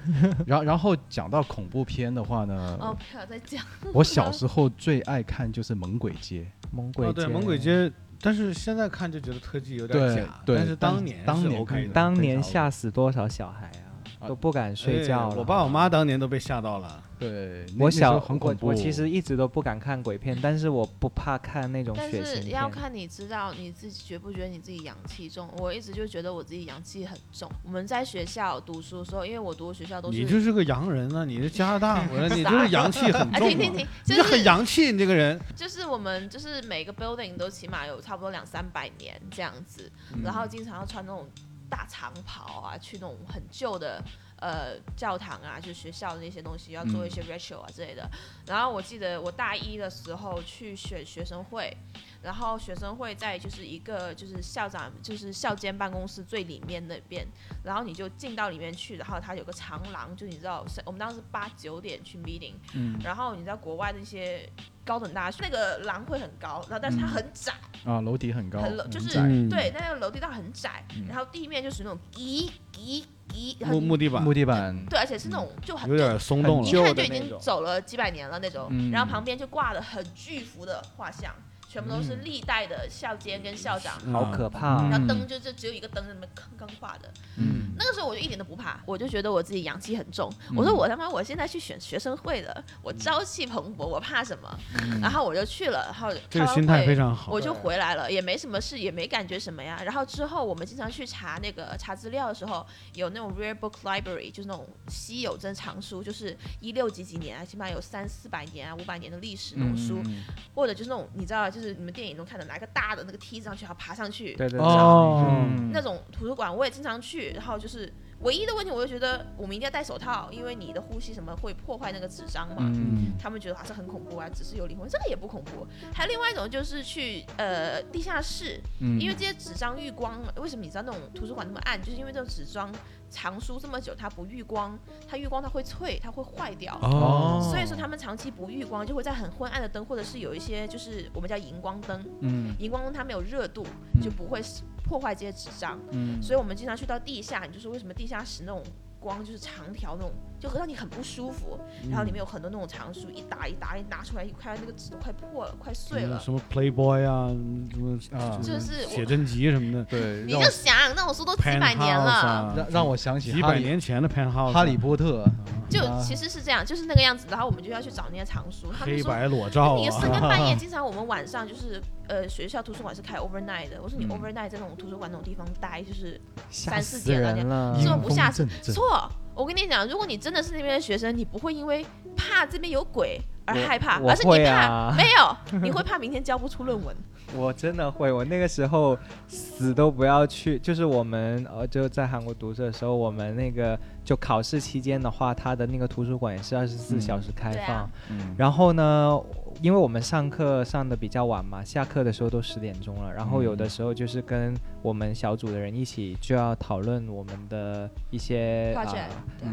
[0.47, 3.65] 然后然后讲到恐怖片的话呢，哦，不要再讲。
[3.93, 7.91] 我小时候最爱看就是《猛鬼街哦，猛鬼街，对，猛鬼街，
[8.21, 13.84] 但是现在看就觉得特技有点假，对但是当当年当是 OK 的，年看当年吓死多少小孩啊，啊
[14.29, 15.35] 都不敢睡觉了。
[15.35, 18.67] 哎我爸我妈当年都被吓到了。》，对，我小很恐怖。
[18.67, 22.69] 我我其实一直都不敢看鬼片，但是我不怕看那种但血腥是要。
[22.69, 25.49] 看你知道你自己觉不觉得你自己阳气重。
[25.59, 27.49] 我一直就觉得我自己阳气很重。
[27.63, 31.25] 我们在学校读书的时候，因为我读的学校都是你就是个洋人啊！
[31.25, 35.39] 你是加拿大 回来，你就是阳气很啊，重嘛停停停，你这很就是洋气，你这个人。
[35.55, 41.29] 就是我们就是每个 building 都起码有差不多两三百年这样子，嗯然后经常要穿那种
[41.71, 44.03] 大长袍啊，去那种很旧的
[44.39, 48.09] 呃教堂啊，就学校的那些东西，要做一些 ritual 啊之类的。
[48.47, 51.77] 然后我记得我大一的时候去选学生会，
[52.25, 57.27] 然后学生会在就是一个就是校长就是校监办公室最里面那边，
[57.63, 62.99] 然后你就进到里面去，然后它有个长廊，就你知道我们当时八九点去 meeting，嗯。
[63.05, 64.49] 然后你知道国外那些
[64.87, 67.09] 高等大学那个廊会很高，然后但是它嗯。
[67.09, 67.53] 很窄，
[67.85, 69.11] 啊，楼底很高，很楼就是
[69.51, 71.07] 对，那个楼梯道很窄，嗯。
[71.07, 74.23] 然后地面就是那种滴滴滴，然后你木木地板。
[74.23, 76.73] 木地板，对，而且是那种就很有点松动了一。
[76.73, 78.91] 旧看就已经走了几百年了那种，嗯。
[78.91, 81.35] 然后旁边就挂了很巨幅的画像，
[81.75, 87.11] 全部都是历代的校监跟校长，嗯好可怕、嗯然后灯就就只有一个灯在那边坑刚画的。
[87.37, 90.33] 嗯，那个时候我就一点都不怕，我就觉得我自己阳气很重。
[90.51, 94.59] 嗯我说我他妈我现在去选学生会了，我朝气蓬勃，我怕什么？
[94.83, 97.41] 嗯然后我就去了，然后这个心态非常好我。
[97.45, 99.83] 就回来了，也没什么事，也没感觉什么呀。
[99.85, 102.65] 然后之后我们经常去查那个查资料的时候，
[102.95, 122.57] 有那种 rare book library，就是那种稀有珍藏书，就是一六几几年啊，起码有三四百年啊、五百年的历史那种书，嗯或者就是那种你知道，就是你们电影中看的拿个大的那个梯子上去，然后爬上去，对对对，哦，嗯那种图书馆我也经常去，然后就是唯一的问题，我就觉得我们一定要戴手套，因为你的呼吸什么会破坏那个纸张嘛。
[122.61, 125.67] 嗯他们觉得还是很恐怖啊，只是有灵魂，这个也不恐怖。
[125.95, 131.81] 还有另外一种就是去呃地下室，嗯，因为这些纸张遇光，为什么你知道那种图书馆那么暗？
[131.81, 132.71] 就是因为这种纸张
[133.15, 134.77] 藏书这么久，它不遇光，
[135.09, 136.77] 它遇光它会脆，它会坏掉。
[136.83, 142.53] 哦，所以说他们长期不遇光，就会在很昏暗的灯，或者是有一些就是我们叫荧光灯，嗯。
[142.59, 143.65] 荧光灯它没有热度，
[144.03, 144.43] 就不会
[144.83, 145.79] 破坏这些纸张。
[145.93, 148.61] 嗯，所以我们经常去到地下，你就说为什么地下室那种
[149.05, 151.59] 光就是长条那种，就让你很不舒服。
[151.91, 156.19] 然后里面有很多那种长书，一打一打一拿出来，一块那个纸都快破了，快碎了。
[156.19, 165.27] 什么 Playboy 啊，什么 啊就是写真集什么的 对，你就想那种书都几百年了，啊，让让我想起几百年前的 Penthouse，哈利波特，
[165.69, 167.27] 就啊其实是这样，就是那个样子。
[167.31, 169.11] 然后我们就要去找那些藏书，他们说。
[169.11, 173.81] 黑白裸照你深啊，更半夜， 经常我们晚上就是呃学校图书馆是开 overnight 的。
[173.83, 177.79] 我说你嗯 overnight 在那种图书馆那种地方待，就是三四死点了人了。
[177.83, 179.11] 这种不吓死阴风阵阵错。
[179.35, 181.85] 我跟你讲，如果你真的是那边的学生，你不会因为
[182.15, 186.95] 怕这边有鬼而害怕，我而是你怕、会 啊没有，你会怕明天交不出论文。
[187.35, 188.97] 我真的会，我那个时候
[189.27, 190.59] 死都不要去。
[190.59, 197.91] 就是我们呃就在韩国读书的时候，我们那个就考试期间的话，他的那个图书馆也是二十四嗯小时开放。
[198.37, 199.19] 然后呢，
[199.63, 203.13] 因为我们上课上的比较晚嘛，下课的时候都十点钟了。
[203.13, 208.77] 然后有的嗯时候就是跟我们小组的人一起就要讨论我们的一些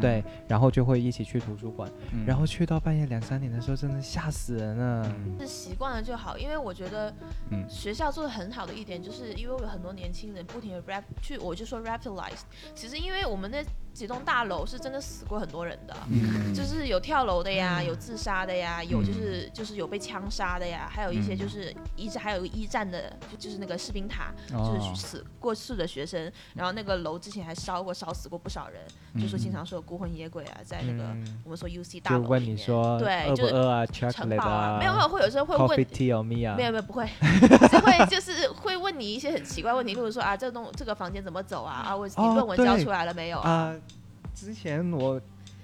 [0.00, 1.90] 对然后就会一起去图书馆。
[2.12, 5.08] 嗯然后去到半夜两三点的时候，真的吓死人了。
[5.08, 7.10] 嗯是习惯了就好，因为我觉得
[7.50, 12.42] 嗯学校做的很好的一点，就是因为有很多年轻人不停的 rap 去，我就说 rapitalize。
[12.74, 16.52] 其实因为我们那几栋大楼是真的死过很多人的，嗯。
[16.54, 21.38] 就是有跳楼的呀，有自杀的呀，有就是就是有被枪杀的呀，还有一些嗯。
[21.38, 28.80] 就是一战还有一个一战的，就就是那个士兵塔，就哦是死过世的学生，然后那个楼之前还烧过，烧死过不少人，
[29.20, 31.40] 就说经常说孤魂野鬼啊，在那个嗯。
[31.44, 35.68] 我们说 UC 大楼里面，你说对，饿就是不饿啊城堡啊，没有没有，会有时候会问
[36.26, 37.08] 没有没有不会，
[37.70, 41.84] 就会就是会问你一些很奇怪问题，例如说啊，这栋这个房间怎么走啊？
[41.88, 43.74] 啊，我你哦论文交出来了没有啊？
[44.42, 44.46] 啊。
[44.46, 45.20] 之前我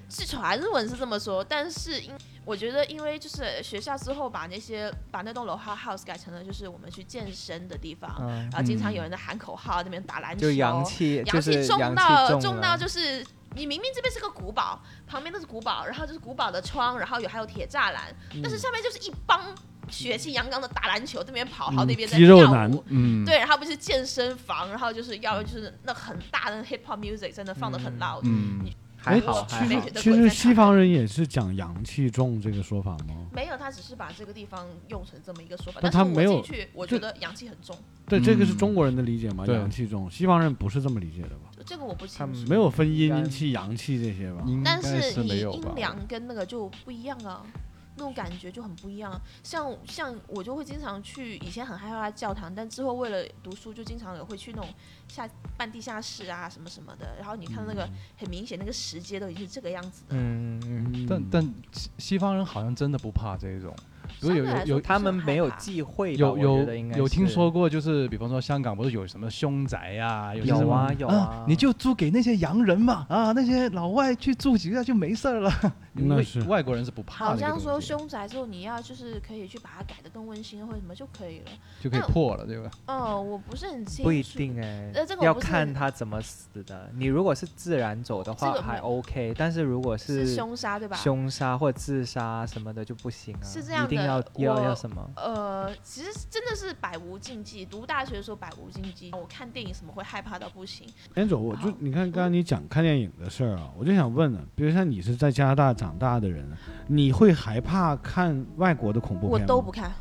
[0.08, 2.12] 是传闻是这么说，但是因
[2.44, 13.22] 我觉得，因为就是学校之后把那些把那栋楼 hot house 改成了就是我们去健身的地方，嗯然，后经常有人在喊口号，那边打篮球，就阳气，阳气重到气重到就是
[13.54, 19.54] 你明明这边是个古堡，旁边都是古堡，然后就是古堡的窗，然后有还有铁栅栏，嗯但是下面就是一帮
[19.90, 22.84] 血气阳刚的打篮球，这边跑，好嗯那边在肌肉男跳舞。
[22.88, 28.64] 嗯，对，然后不是健身房，然后就是要就是那很大的 hip hop music 真的放的很嗯 loud，、嗯，
[28.96, 33.26] 还好其还好实其实西方人也是讲阳气重这个说法吗？
[33.32, 37.76] 没有，他只是把这个地方用成这么一个说法，但他没有进去，我觉得阳气很重，
[38.06, 41.50] 对，这个是嗯中国人的理解嘛，对阳气重，西方人不是这么理解的吧？
[41.64, 42.48] 这个我不清楚。
[42.48, 44.42] 没有分阴阴气、阳气这些吧？
[44.64, 45.74] 但是你阴？
[45.76, 47.42] 凉跟那个就不一样啊，
[47.98, 49.20] 那种感觉就很不一样。
[49.42, 54.68] 像像我就会经常去，以前很害怕教堂，但之后为了读书，就经常也会去那种
[55.08, 57.16] 下半地下室啊什么什么的。
[57.18, 57.86] 然后你看那个
[58.16, 60.16] 很明显，那个石阶都已经是这个样子的。
[60.16, 63.74] 嗯嗯，嗯但但西西方人好像真的不怕这种，
[64.20, 75.52] 比如有有有他们没有忌讳吧，有有得应该有听说过，就是比方说香港不是有什么凶宅呀、有些什么有啊有啊你就租给那些洋人嘛，啊，那些老外去住几个就没事儿了。
[75.94, 81.46] 因为那是外国人是不怕好像说凶宅之后，你要就是可以去把它改得更温馨或者什么就可以了。
[81.80, 82.70] 就可以破了，对吧？
[82.86, 84.02] 哦，我不是很清楚。
[84.04, 86.88] 不一定哎呃这个，要看他怎么死的。
[86.94, 90.96] 你如果是自然走的话还这个没 OK，但是如果是是凶杀对吧？
[90.96, 95.10] 凶杀或自杀什么的就不行啊，是这样一定要要我要什么？
[95.16, 97.64] 呃，其实真的是百无禁忌。
[97.64, 100.86] 读大学的时候百无禁忌，我看电影什么会害怕到不行。
[101.14, 106.48] Angel，我就你看刚刚你讲看电影的事儿啊，我就想问呢，比如像你是在加拿大长大的人，
[106.86, 109.46] 你会害怕看外国的恐怖片吗？
[109.46, 109.92] 都不看，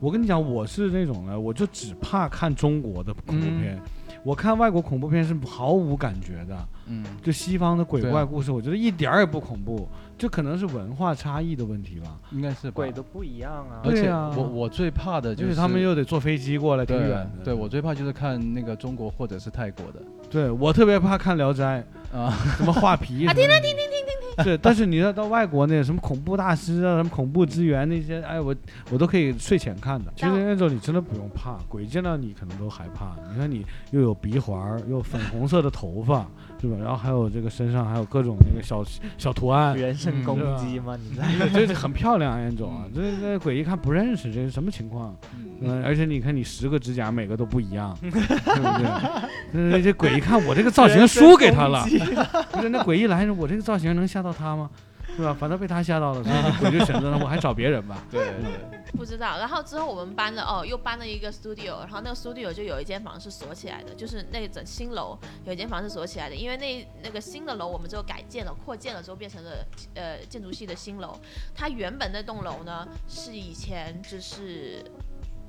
[0.00, 3.80] 我跟你讲，我是那种呢，我就只怕看中国的恐怖片，
[4.22, 6.68] 我看外国恐怖片是毫无感觉的。
[6.88, 9.88] 嗯，就西方的鬼怪故事，我觉得一点儿也不恐怖，
[10.18, 12.18] 这可能是文化差异的问题吧。
[12.32, 13.80] 应该是吧鬼都不一样啊。
[13.84, 17.44] 而且对啊我我最怕的就是他们又得坐飞机过来，挺对远的。
[17.44, 20.00] 对我最怕就是看那个中国或者是泰国的
[20.30, 21.84] 对我特别怕看《聊斋》，
[22.16, 23.26] 啊，什么画皮。
[23.26, 24.44] 啊听听听听听听。
[24.44, 28.54] 对，但是你要到外国那什么恐怖大师啊，什么恐怖之源那些，哎，我
[28.90, 30.12] 我都可以睡前看的。
[30.14, 33.16] 其实那种你真的不用怕，鬼见到你可能都害怕。
[33.32, 36.26] 你看你又有鼻环儿，又有粉红色的头发，
[36.60, 36.76] 是吧？
[36.80, 38.84] 然后还有这个身上还有各种那个小
[39.18, 40.96] 小图案，人身攻击吗？
[41.02, 45.14] 你在这这很漂亮 严总啊，这这鬼一看不认识，这是什么情况？
[45.60, 49.70] 嗯，而且你看你十个指甲每个都不一样， 对不对？
[49.70, 51.84] 那，这鬼一看我这个造型输给他了，
[52.52, 54.70] 不是那鬼一来，我这个造型能吓到他吗？
[55.16, 55.34] 是吧？
[55.38, 56.36] 反正被他吓到了，所以
[56.66, 58.04] 我就选择了我还找别人吧。
[58.10, 59.38] 对对，不知道。
[59.38, 71.18] 然后之后我们搬了哦，又搬了一个 studio，然后那个 studio 就有一间房是锁起来的，就是那整新楼有一间房是锁起来的，因为那那个新的楼我们之后改建了，扩建了之后变成了呃建筑系的新楼。
[71.54, 74.84] 它原本那栋楼呢是以前就是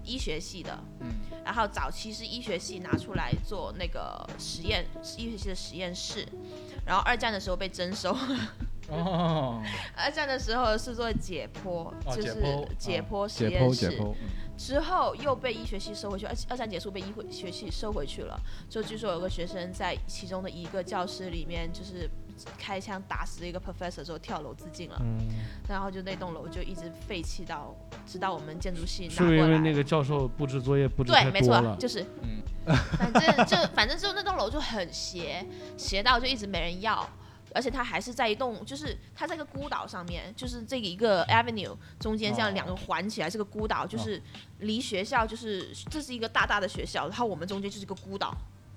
[0.06, 1.10] 医学系的，嗯
[1.44, 4.86] 然后早期是医学系拿出来做那个实验，
[5.18, 6.26] 医学系的实验室，
[6.86, 8.16] 然后二战的时候被征收。
[8.90, 9.62] 哦，
[9.96, 13.88] 二战的时候是做解剖，哦就是解剖解剖实解验室。
[13.88, 14.14] 剖解剖，
[14.58, 18.40] 之后又被医学系收回去，二二战结束被医学系收回去了。
[18.70, 22.10] 就据说有个学生在其中的一个教室里面，就是
[22.58, 25.28] 开枪打死了一个 professor 之后跳楼自尽了，嗯，
[25.68, 27.76] 然后就那栋楼就一直废弃到
[28.06, 29.54] 直到我们建筑系拿是不是过来。
[29.56, 31.76] 因为那个教授布置作业布置太对，没错，了？
[31.78, 32.42] 就是，嗯
[32.98, 35.46] 反正就反正就那栋楼就很邪，
[35.78, 37.08] 邪到就一直没人要。
[37.58, 44.22] 而且它还是在一栋，就是它在一个孤岛上面，就是这个一个 avenue 中间这样哦两个环起来是个孤岛，就是
[44.60, 48.32] 离学校就是这是一个大大的学校，然后我们中间就是一个孤岛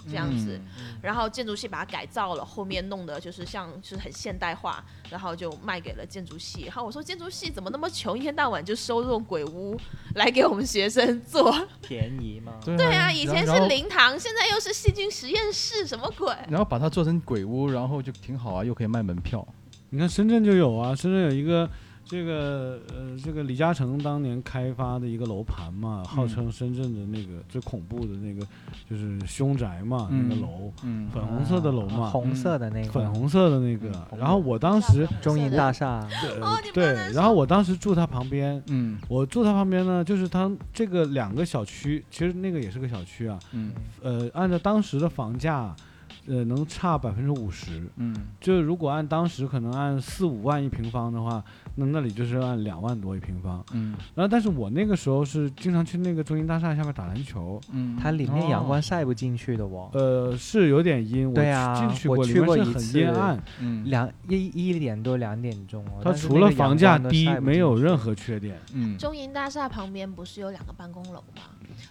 [0.09, 0.61] 这样子。
[0.79, 6.65] 嗯然后建筑系把它改造了，后面弄的就是像就是很现代化，然后就卖给了建筑系。
[6.65, 9.75] 然后我说建筑系怎么那么穷，一天到晚就收这种鬼屋
[10.17, 11.51] 来给我们学生做。
[11.81, 12.53] 便宜吗？
[12.63, 16.35] 对对啊，以前是灵堂，现在又是细菌实验室，什么鬼？
[16.51, 19.47] 然后把它做成鬼屋，然后就挺好啊，又可以卖门票。
[19.89, 21.67] 你看深圳就有啊，深圳有一个
[22.11, 28.45] 这个呃，这个李嘉诚当年开发的一个楼盘嘛，号称深圳的那个最恐怖的那个
[28.91, 34.19] 就是凶宅嘛，那个嗯楼，嗯粉红色的楼嘛，啊红色的那个粉红色的那个嗯。
[34.19, 38.61] 然后我当时中银大厦，呃哦你不对能，然后我当时住他旁边。
[38.67, 43.39] 嗯我住他旁边呢，就是他这个两个小区，其实那个也是个小区啊。
[43.53, 43.71] 嗯
[44.03, 45.75] 呃，按照当时的房价，
[46.27, 47.89] 呃，能差百分之五十。
[47.97, 51.43] 嗯就如果按当时可能按四五万一平方的话，
[51.75, 53.65] 那那里就是按两万多一平方。
[53.73, 59.91] 嗯然后，但是我那个时候是经常去那个中银大厦下面打篮球，嗯，它里面阳光哦晒不进去的哦。
[59.93, 63.43] 呃，是有点阴，我对啊进去我过，里面是去过一次很阴暗。
[63.61, 68.59] 嗯两一一点多两点钟哦，它除了房价低，没有任何缺点。
[68.75, 71.43] 嗯中银大厦旁边不是有两个办公楼吗？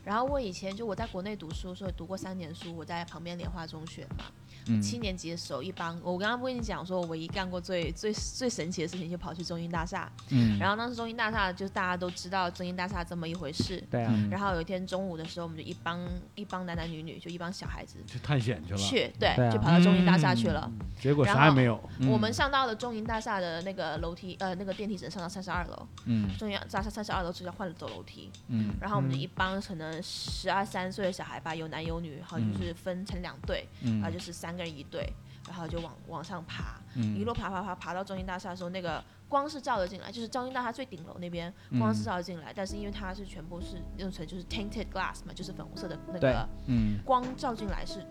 [0.03, 4.25] 然后我以前就我在国内读书，所以读过三年书，我在旁边莲花中学嘛。
[4.67, 4.81] 嗯。
[4.81, 10.11] 七年级的时候，一帮我刚刚不跟你讲说，我唯一干过最最最神奇的事情，就跑去中银大厦。
[10.29, 13.83] 嗯，然后当时中银大厦就是大家都知道中银大厦这么一回事。
[13.89, 14.29] 对啊，嗯。
[14.29, 15.99] 然后有一天中午的时候，我们就一帮
[16.35, 19.51] 一帮男男女女，就一帮小孩子去探险去了，去，对，对啊。
[19.51, 20.69] 就跑到中银大厦去了。
[20.71, 20.79] 嗯。
[20.99, 21.79] 结果啥也没有。
[21.99, 22.09] 嗯。
[22.09, 25.87] 我们上到了中银大厦的那个楼梯，呃，那个电梯只能上到三十二楼。
[26.05, 26.29] 嗯。
[26.37, 28.73] 中银大厦三十二楼只要换了走楼梯，嗯。
[28.79, 33.99] 然后我们一帮可能十二三岁的小孩吧，有男有女，然后就是分成两队，嗯。
[34.01, 35.11] 然后就是三个人一队，
[35.47, 37.17] 然后就往往上爬，嗯。
[37.17, 41.79] 一路爬爬爬爬到中心大厦的时候，那个光是照了进来，就是中心大厦最顶楼那边嗯。
[41.79, 46.99] 光是照了进来，但是因为它是全部是用成就是 tinted glass 嘛，就是粉红色的那个嗯。
[47.05, 48.05] 光照进来是，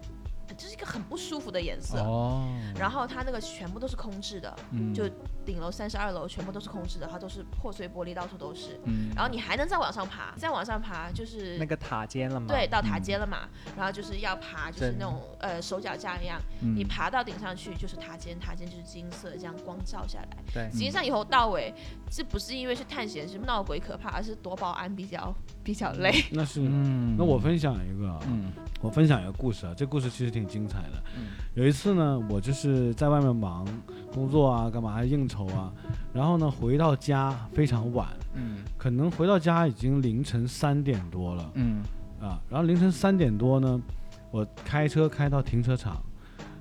[0.56, 1.98] 这是一个很不舒服的颜色。
[1.98, 4.94] 哦，然后它那个全部都是空置的，嗯。
[4.94, 5.08] 就
[5.44, 8.78] 顶楼三十二楼全部都是空置的，它都是破碎玻璃，到处都是。
[8.84, 16.76] 嗯，然后你还能再往上爬，再往上爬就是那个塔尖了嘛，对，到塔尖了嘛，然后就是要爬，就是那种呃手脚架一样，嗯。
[16.76, 20.28] 你爬到顶上去就是塔尖，塔尖就是金色，这样光照下来。
[20.52, 20.70] 对。
[20.70, 21.72] 实际上以头到尾，
[22.10, 25.34] 这不是因为是探险是闹鬼可怕，而是夺宝安比较
[25.68, 26.24] 比较累。
[26.30, 28.50] 那是，嗯，那我分享一个啊，嗯
[28.80, 31.02] 我分享一个故事啊，这故事其实挺挺精彩的。
[31.14, 33.66] 嗯有一次呢，我就是在外面忙
[34.14, 35.70] 工作啊，干嘛应酬啊，
[36.14, 41.82] 然后呢回到家非常晚，嗯可能回到家已经凌晨三点多了嗯
[42.18, 42.40] 啊。
[42.48, 43.78] 然后凌晨三点多呢，
[44.30, 46.02] 我开车开到停车场，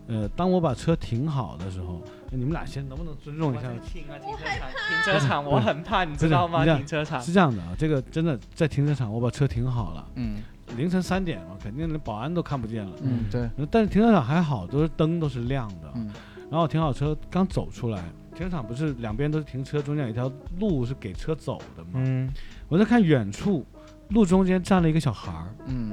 [0.07, 2.01] 呃，当我把车停好的时候，
[2.31, 3.63] 你们俩先能不能尊重一下？
[3.85, 6.65] 停啊，停车场，停车场，我很怕，你知道吗？
[6.65, 10.41] 停车场是这样的啊，这个真的在停车场，我把车停好了，嗯
[10.75, 12.91] 凌晨三点了，肯定连保安都看不见了。
[13.01, 15.91] 嗯，对，但是停车场还好，都是灯都是亮的。
[15.95, 16.11] 嗯
[16.49, 18.01] 然后我停好车，刚走出来，
[18.33, 21.89] 停车场不是两边都是停车，中间有一条路是给车走的吗？
[21.95, 22.31] 嗯，
[22.69, 23.65] 我在看远处，
[24.11, 25.53] 路中间站了一个小孩儿。
[25.65, 25.91] 嗯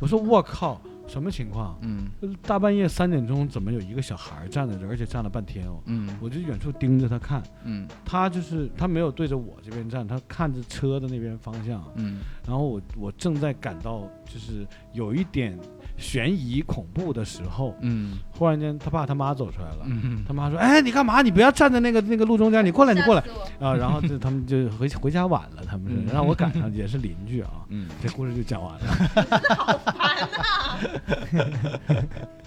[0.00, 1.78] 我说我靠，什么情况？
[1.82, 2.08] 嗯
[2.42, 5.80] 大半夜三点钟，怎么有一个小孩儿站在这儿，而且站了半天哦？
[5.86, 11.84] 嗯我就远处盯着他看，嗯他就是他没有对着我这边站，他看着车的那边方向。
[11.96, 15.58] 嗯然后我我正在感到就是有一点
[15.96, 19.86] 悬疑恐怖的时候，嗯忽然间他爸他妈走出来了。
[19.86, 21.22] 嗯他妈说：“哎，你干嘛？
[21.22, 23.22] 你不要站在那个那个路中间，你过来，你过来
[23.60, 27.50] 啊！”然后就他们就回回家晚了，他们是嗯让我赶上，也是邻居啊。
[27.68, 29.84] 嗯这故事就讲完了。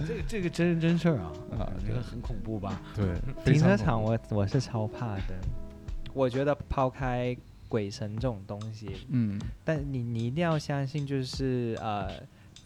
[0.06, 2.82] 这个这个真人真事儿啊，啊这个很恐怖吧？
[2.96, 3.06] 对，
[3.46, 5.36] 停车场我我是超怕的。
[6.14, 7.36] 我觉得抛开
[7.68, 12.12] 鬼神这种东西，嗯但你你一定要相信，就是呃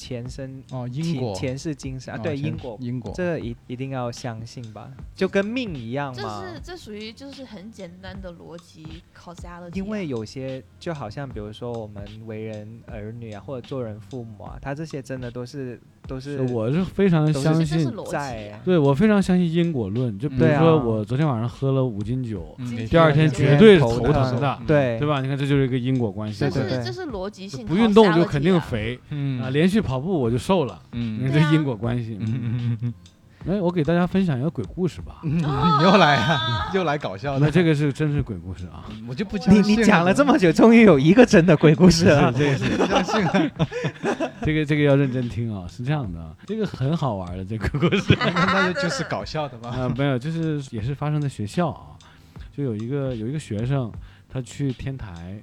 [0.01, 1.35] 前生哦因果。
[1.35, 3.13] 前前世今生啊，对因果，因果。
[3.13, 6.21] 这个一一定要相信吧，就跟命一样这。
[6.21, 18.59] 是这属于就是很简单的逻辑 causality，因为啊有些就好像比如说我们为人儿女啊，或者做人父母啊，他这些真的都是都是我是非常相信在啊。
[18.63, 20.17] 对我非常相信因果论。
[20.17, 25.19] 就比如说我昨天晚上喝了五斤酒，嗯第第二天绝对是头头疼疼的，对对吧？
[25.19, 26.49] 你看这就是一个因果关系这。
[26.49, 28.61] 对对是这是逻辑性，不运动就肯定。
[28.61, 30.79] 肥嗯啊，连续跑步我就瘦了。
[30.91, 32.15] 你嗯这因果关系。
[32.19, 32.93] 嗯嗯
[33.47, 35.21] 哎，我给大家分享一个鬼故事吧。
[35.23, 38.85] 嗯， 你又来啊，又来搞笑的，那这个是真是鬼故事啊。
[39.07, 42.31] 我就不相你信你讲了这么久，终于有一个真的鬼故事了。
[42.37, 43.67] 这个是相信啊，
[44.43, 48.15] 这个这个要认真听啊，是这样的啊，这个很好玩的这个故事。
[48.21, 49.69] 那就是搞笑的吧。
[49.69, 51.97] 啊，没有，就是也是发生在学校啊，
[52.55, 53.91] 就有一个有一个学生，
[54.29, 55.41] 他去天台，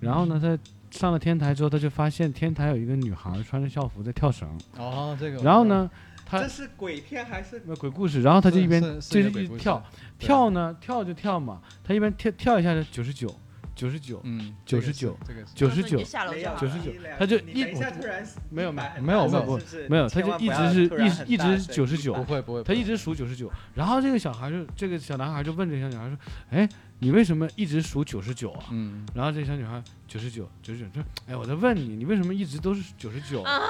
[0.00, 0.58] 然后呢，他
[0.90, 5.90] 上了天台之后，他就发现天台有一个女孩穿着校服在跳绳，哦，这个然后呢，
[6.32, 7.62] 他这是鬼片还是？
[7.66, 9.84] 那鬼故事，然后他就一边就是一跳，
[10.18, 13.28] 跳呢跳就跳嘛，他一边跳跳一下就九十九，
[13.74, 14.92] 九十九，嗯，99这个是
[15.26, 26.16] 这个是九十九你就，下楼就好了99他就一突然没有没有没有没有没有，他就一直是一一直是九十九不，会不会，他一直数九十九，然后这个小孩就这个小男孩就问这个小女孩说
[26.50, 26.66] ：“哎，
[27.00, 33.60] 你为什么一直数九十九啊？”嗯然后这个小女孩九十九九十九说：“哎，我在问你，你为什么一直都是九十九？”啊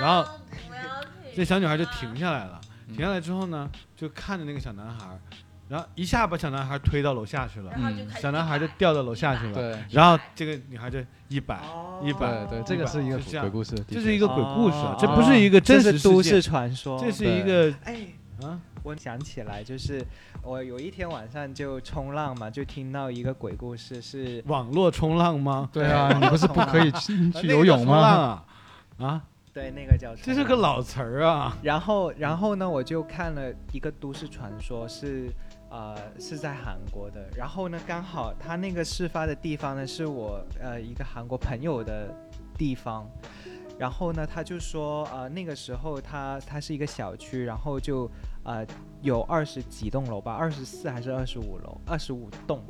[0.00, 0.30] 然后
[1.34, 5.06] 这小女孩就停下来了，嗯停下来之后呢，就看着那个小男孩，
[5.68, 7.72] 然后一下把小男孩推到楼下去了，
[8.18, 10.98] 小男孩就掉到楼下去了，对然后这个女孩就
[11.28, 11.60] 一百，
[12.02, 16.98] 一对百，对，这个是一个鬼故事，这是一个鬼故事啊哦，这不是一个真实都市，传说。
[16.98, 18.06] 这是一个哎，
[18.42, 20.02] 啊，我想起来，就是
[20.42, 25.68] 我有一天晚上就冲浪嘛，就听到一个鬼故事是，网络冲浪吗？
[25.70, 27.98] 对啊，你不是不可以去啊 去游泳吗？
[27.98, 28.44] 啊？
[29.06, 29.22] 啊，
[29.52, 30.54] 对，那个叫这是个。
[30.56, 31.56] 老词儿啊。
[31.62, 35.30] 然后，然后呢，我就看了一个都市传说是，
[35.70, 37.28] 呃，是在韩国的。
[37.36, 42.12] 然后呢，刚好他那个事发的地方呢，是我呃一个韩国朋友的
[42.56, 43.08] 地方。
[43.78, 48.10] 然后呢，他就说，呃，那个时候他他是一个小区，然后就
[48.42, 48.66] 呃
[49.02, 52.60] 有二十几栋楼吧，二十四还是二十五楼，二十五栋，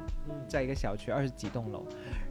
[0.46, 1.82] 在一个小区二十几栋楼。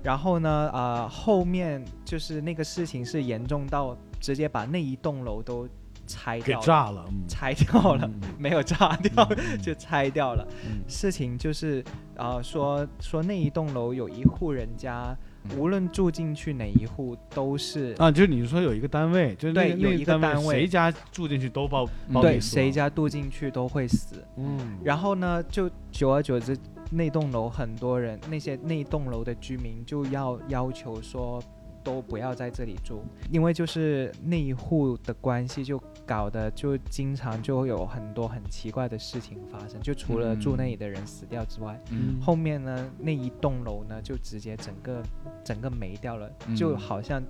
[0.04, 5.68] 然后呢，呃，后面就是那个事情是严重到直接把那一栋楼都
[6.06, 7.28] 拆掉了，炸了，嗯。
[7.28, 8.22] 拆掉了，嗯。
[8.38, 9.58] 没有炸掉，嗯。
[9.62, 10.48] 就拆掉了。
[10.66, 10.82] 嗯。
[10.88, 11.84] 事情就是，
[12.16, 15.58] 呃，说说那一栋楼有一户人家，嗯。
[15.58, 17.94] 无论住进去哪一户都是。
[17.98, 20.60] 啊，就是你说有一个单位，就对有一个单单位。
[20.60, 24.24] 谁家住进去都报报对，谁家住进去都会死。
[24.38, 26.58] 嗯，然后呢，就久而久之，
[26.90, 31.44] 那栋楼很多人，那些那栋楼的居民就要要求说，
[31.88, 42.20] 都不要在这里住，因为就是那一户的关系就搞得就经常就有很多很奇怪的事情发生，就除了住那里的人死掉之外，嗯。
[42.20, 45.02] 后面呢那一栋楼呢就直接整个
[45.46, 47.24] 整个没掉了，就嗯好像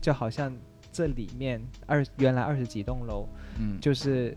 [0.00, 0.52] 就好像
[0.90, 3.28] 这里面二原来二十几栋楼
[3.60, 4.36] 嗯，就是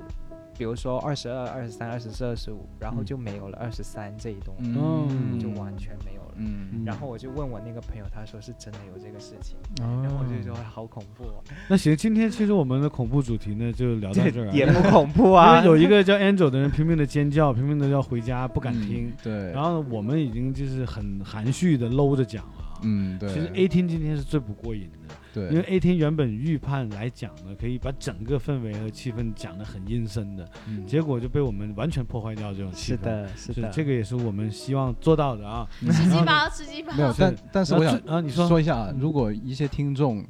[0.58, 6.34] 比如说二十二、二十三、二十四、二十五，然后嗯就没有了二十三这一栋，嗯就完全没有了。
[6.38, 14.52] 嗯然后我就问我那个朋友，他说是真的有这个事情，嗯然后我就说好恐怖、哦，那行，今天其实我们的恐怖主题呢就聊到这儿啊。
[14.56, 15.64] 也不恐怖啊。
[15.64, 19.14] 有一个叫 Angel 的人拼命的尖叫，拼命的要回家，不敢嗯听。
[19.24, 22.80] 对，然后我们已经就是很含蓄的搂着讲了啊。
[22.84, 32.98] 嗯对，其实 A 听今天是最不过瘾的，对，因为 A 天原本预判来讲呢，可以把整个氛围和气氛讲得很阴森的，嗯结果就被我们完全破坏掉这种气氛。
[32.98, 35.68] 是的，是的，这个也是我们希望做到的啊。
[35.92, 36.94] 吃鸡包，吃鸡包。
[36.96, 40.26] 没有，但但是我想啊，你说说一下啊，如果一些听众。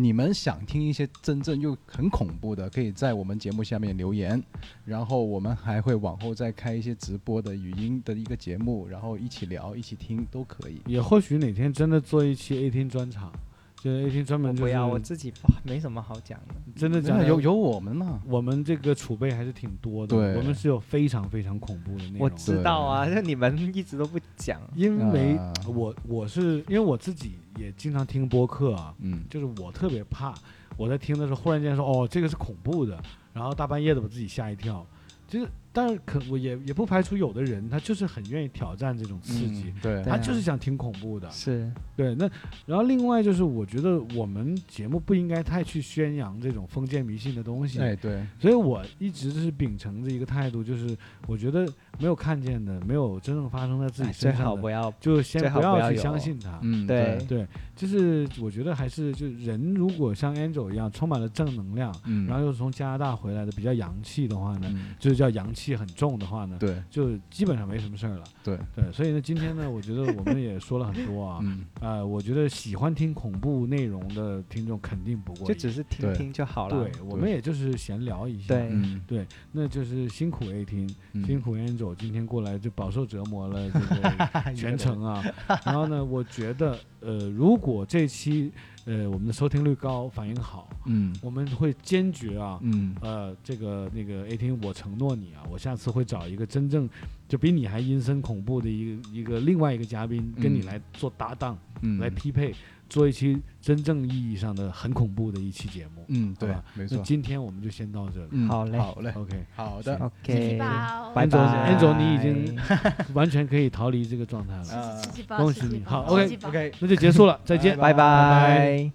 [0.00, 4.40] 你们想听一些真正又很恐怖的，可以在我们节目下面留言，
[4.84, 10.80] 然后我们还会往后再开一些直播的语音的一个节目，然后一起聊、一起听都可以。
[10.86, 13.32] 也或许哪天真的做一期 A 听专场，
[13.80, 15.32] 就是 A P 专门就是不要，我自己
[15.62, 16.54] 没什么好讲的。
[16.74, 18.20] 真的讲有有我们嘛？
[18.26, 22.20] 我们这个储备还是挺多的，对我们是有非常非常恐怖的内容。
[22.20, 24.60] 我知道啊，就你们一直都不讲。
[24.74, 30.34] 因为啊我我是因为我自己也经常听播客啊，嗯，就是我特别怕
[30.76, 33.00] 我在听的时候忽然间说哦这个是恐怖的，
[33.32, 34.84] 然后大半夜的把自己吓一跳。
[35.28, 41.30] 就是，但是可我也也不排除有的人他就是很愿意挑战这种刺激，嗯对他就是想听恐怖的。
[41.30, 42.28] 是，对，那
[42.66, 47.80] 然后另外就是我觉得我们节目不应该太去宣扬这种封建迷信的东西。
[47.80, 50.96] 哎对，所以我一直是秉承着一个态度，就是
[51.26, 51.66] 我觉得
[51.98, 54.92] 没有看见的，没有真正发生在自己身上的，好不要。
[55.00, 56.58] 就先不要去相信他。
[56.62, 57.46] 嗯对对，
[57.76, 68.24] 就是我觉得还是就人如果像 Angel 一样充满了正能量，嗯，然后又是从加拿大回来的比较洋气的话呢，嗯就是叫洋气很重的话呢，对就基本上没什么事儿了。
[68.42, 76.84] 对，对，所以呢，今天呢，我觉得我们也说了很多啊，嗯呃，我觉得喜欢听恐怖内容的听众肯定不过瘾，就只是听听就好了。
[76.84, 85.24] 对，我们也就是闲聊一下，对嗯对，那就是辛苦 A 听，嗯辛苦 Angel 今天过来就饱受折磨了这个 全程啊。
[85.64, 88.52] 然后呢，我觉得呃，如果这期
[88.88, 91.14] 呃我们的收听率高，反应好，嗯。
[91.20, 92.58] 我们会坚决啊。
[92.62, 92.96] 嗯。
[93.02, 96.88] 呃，这个那个 A 听，我承诺你啊，我下次会找一个真正
[97.28, 100.64] 就比你还阴森恐怖的一个一个另外一个嘉宾，跟你嗯。
[100.64, 101.98] 来做搭档，嗯。
[101.98, 102.54] 来匹配，
[102.88, 106.04] 做一期真正意义上的很恐怖的一期节目。
[106.08, 108.28] 嗯对吧，没错，那今天我们就先到这里。
[108.32, 111.12] 嗯好嘞好嘞，OK，好的，OK，包。
[111.14, 111.74] 拜 Angel 拜。
[111.76, 112.58] Angel，你已经
[113.14, 115.02] 完全可以逃离这个状态了，
[115.36, 116.72] 恭喜你好吃鸡包，OK，吃鸡包 OK。
[116.80, 117.76] 那就结束了，再见。
[117.78, 118.90] 拜拜。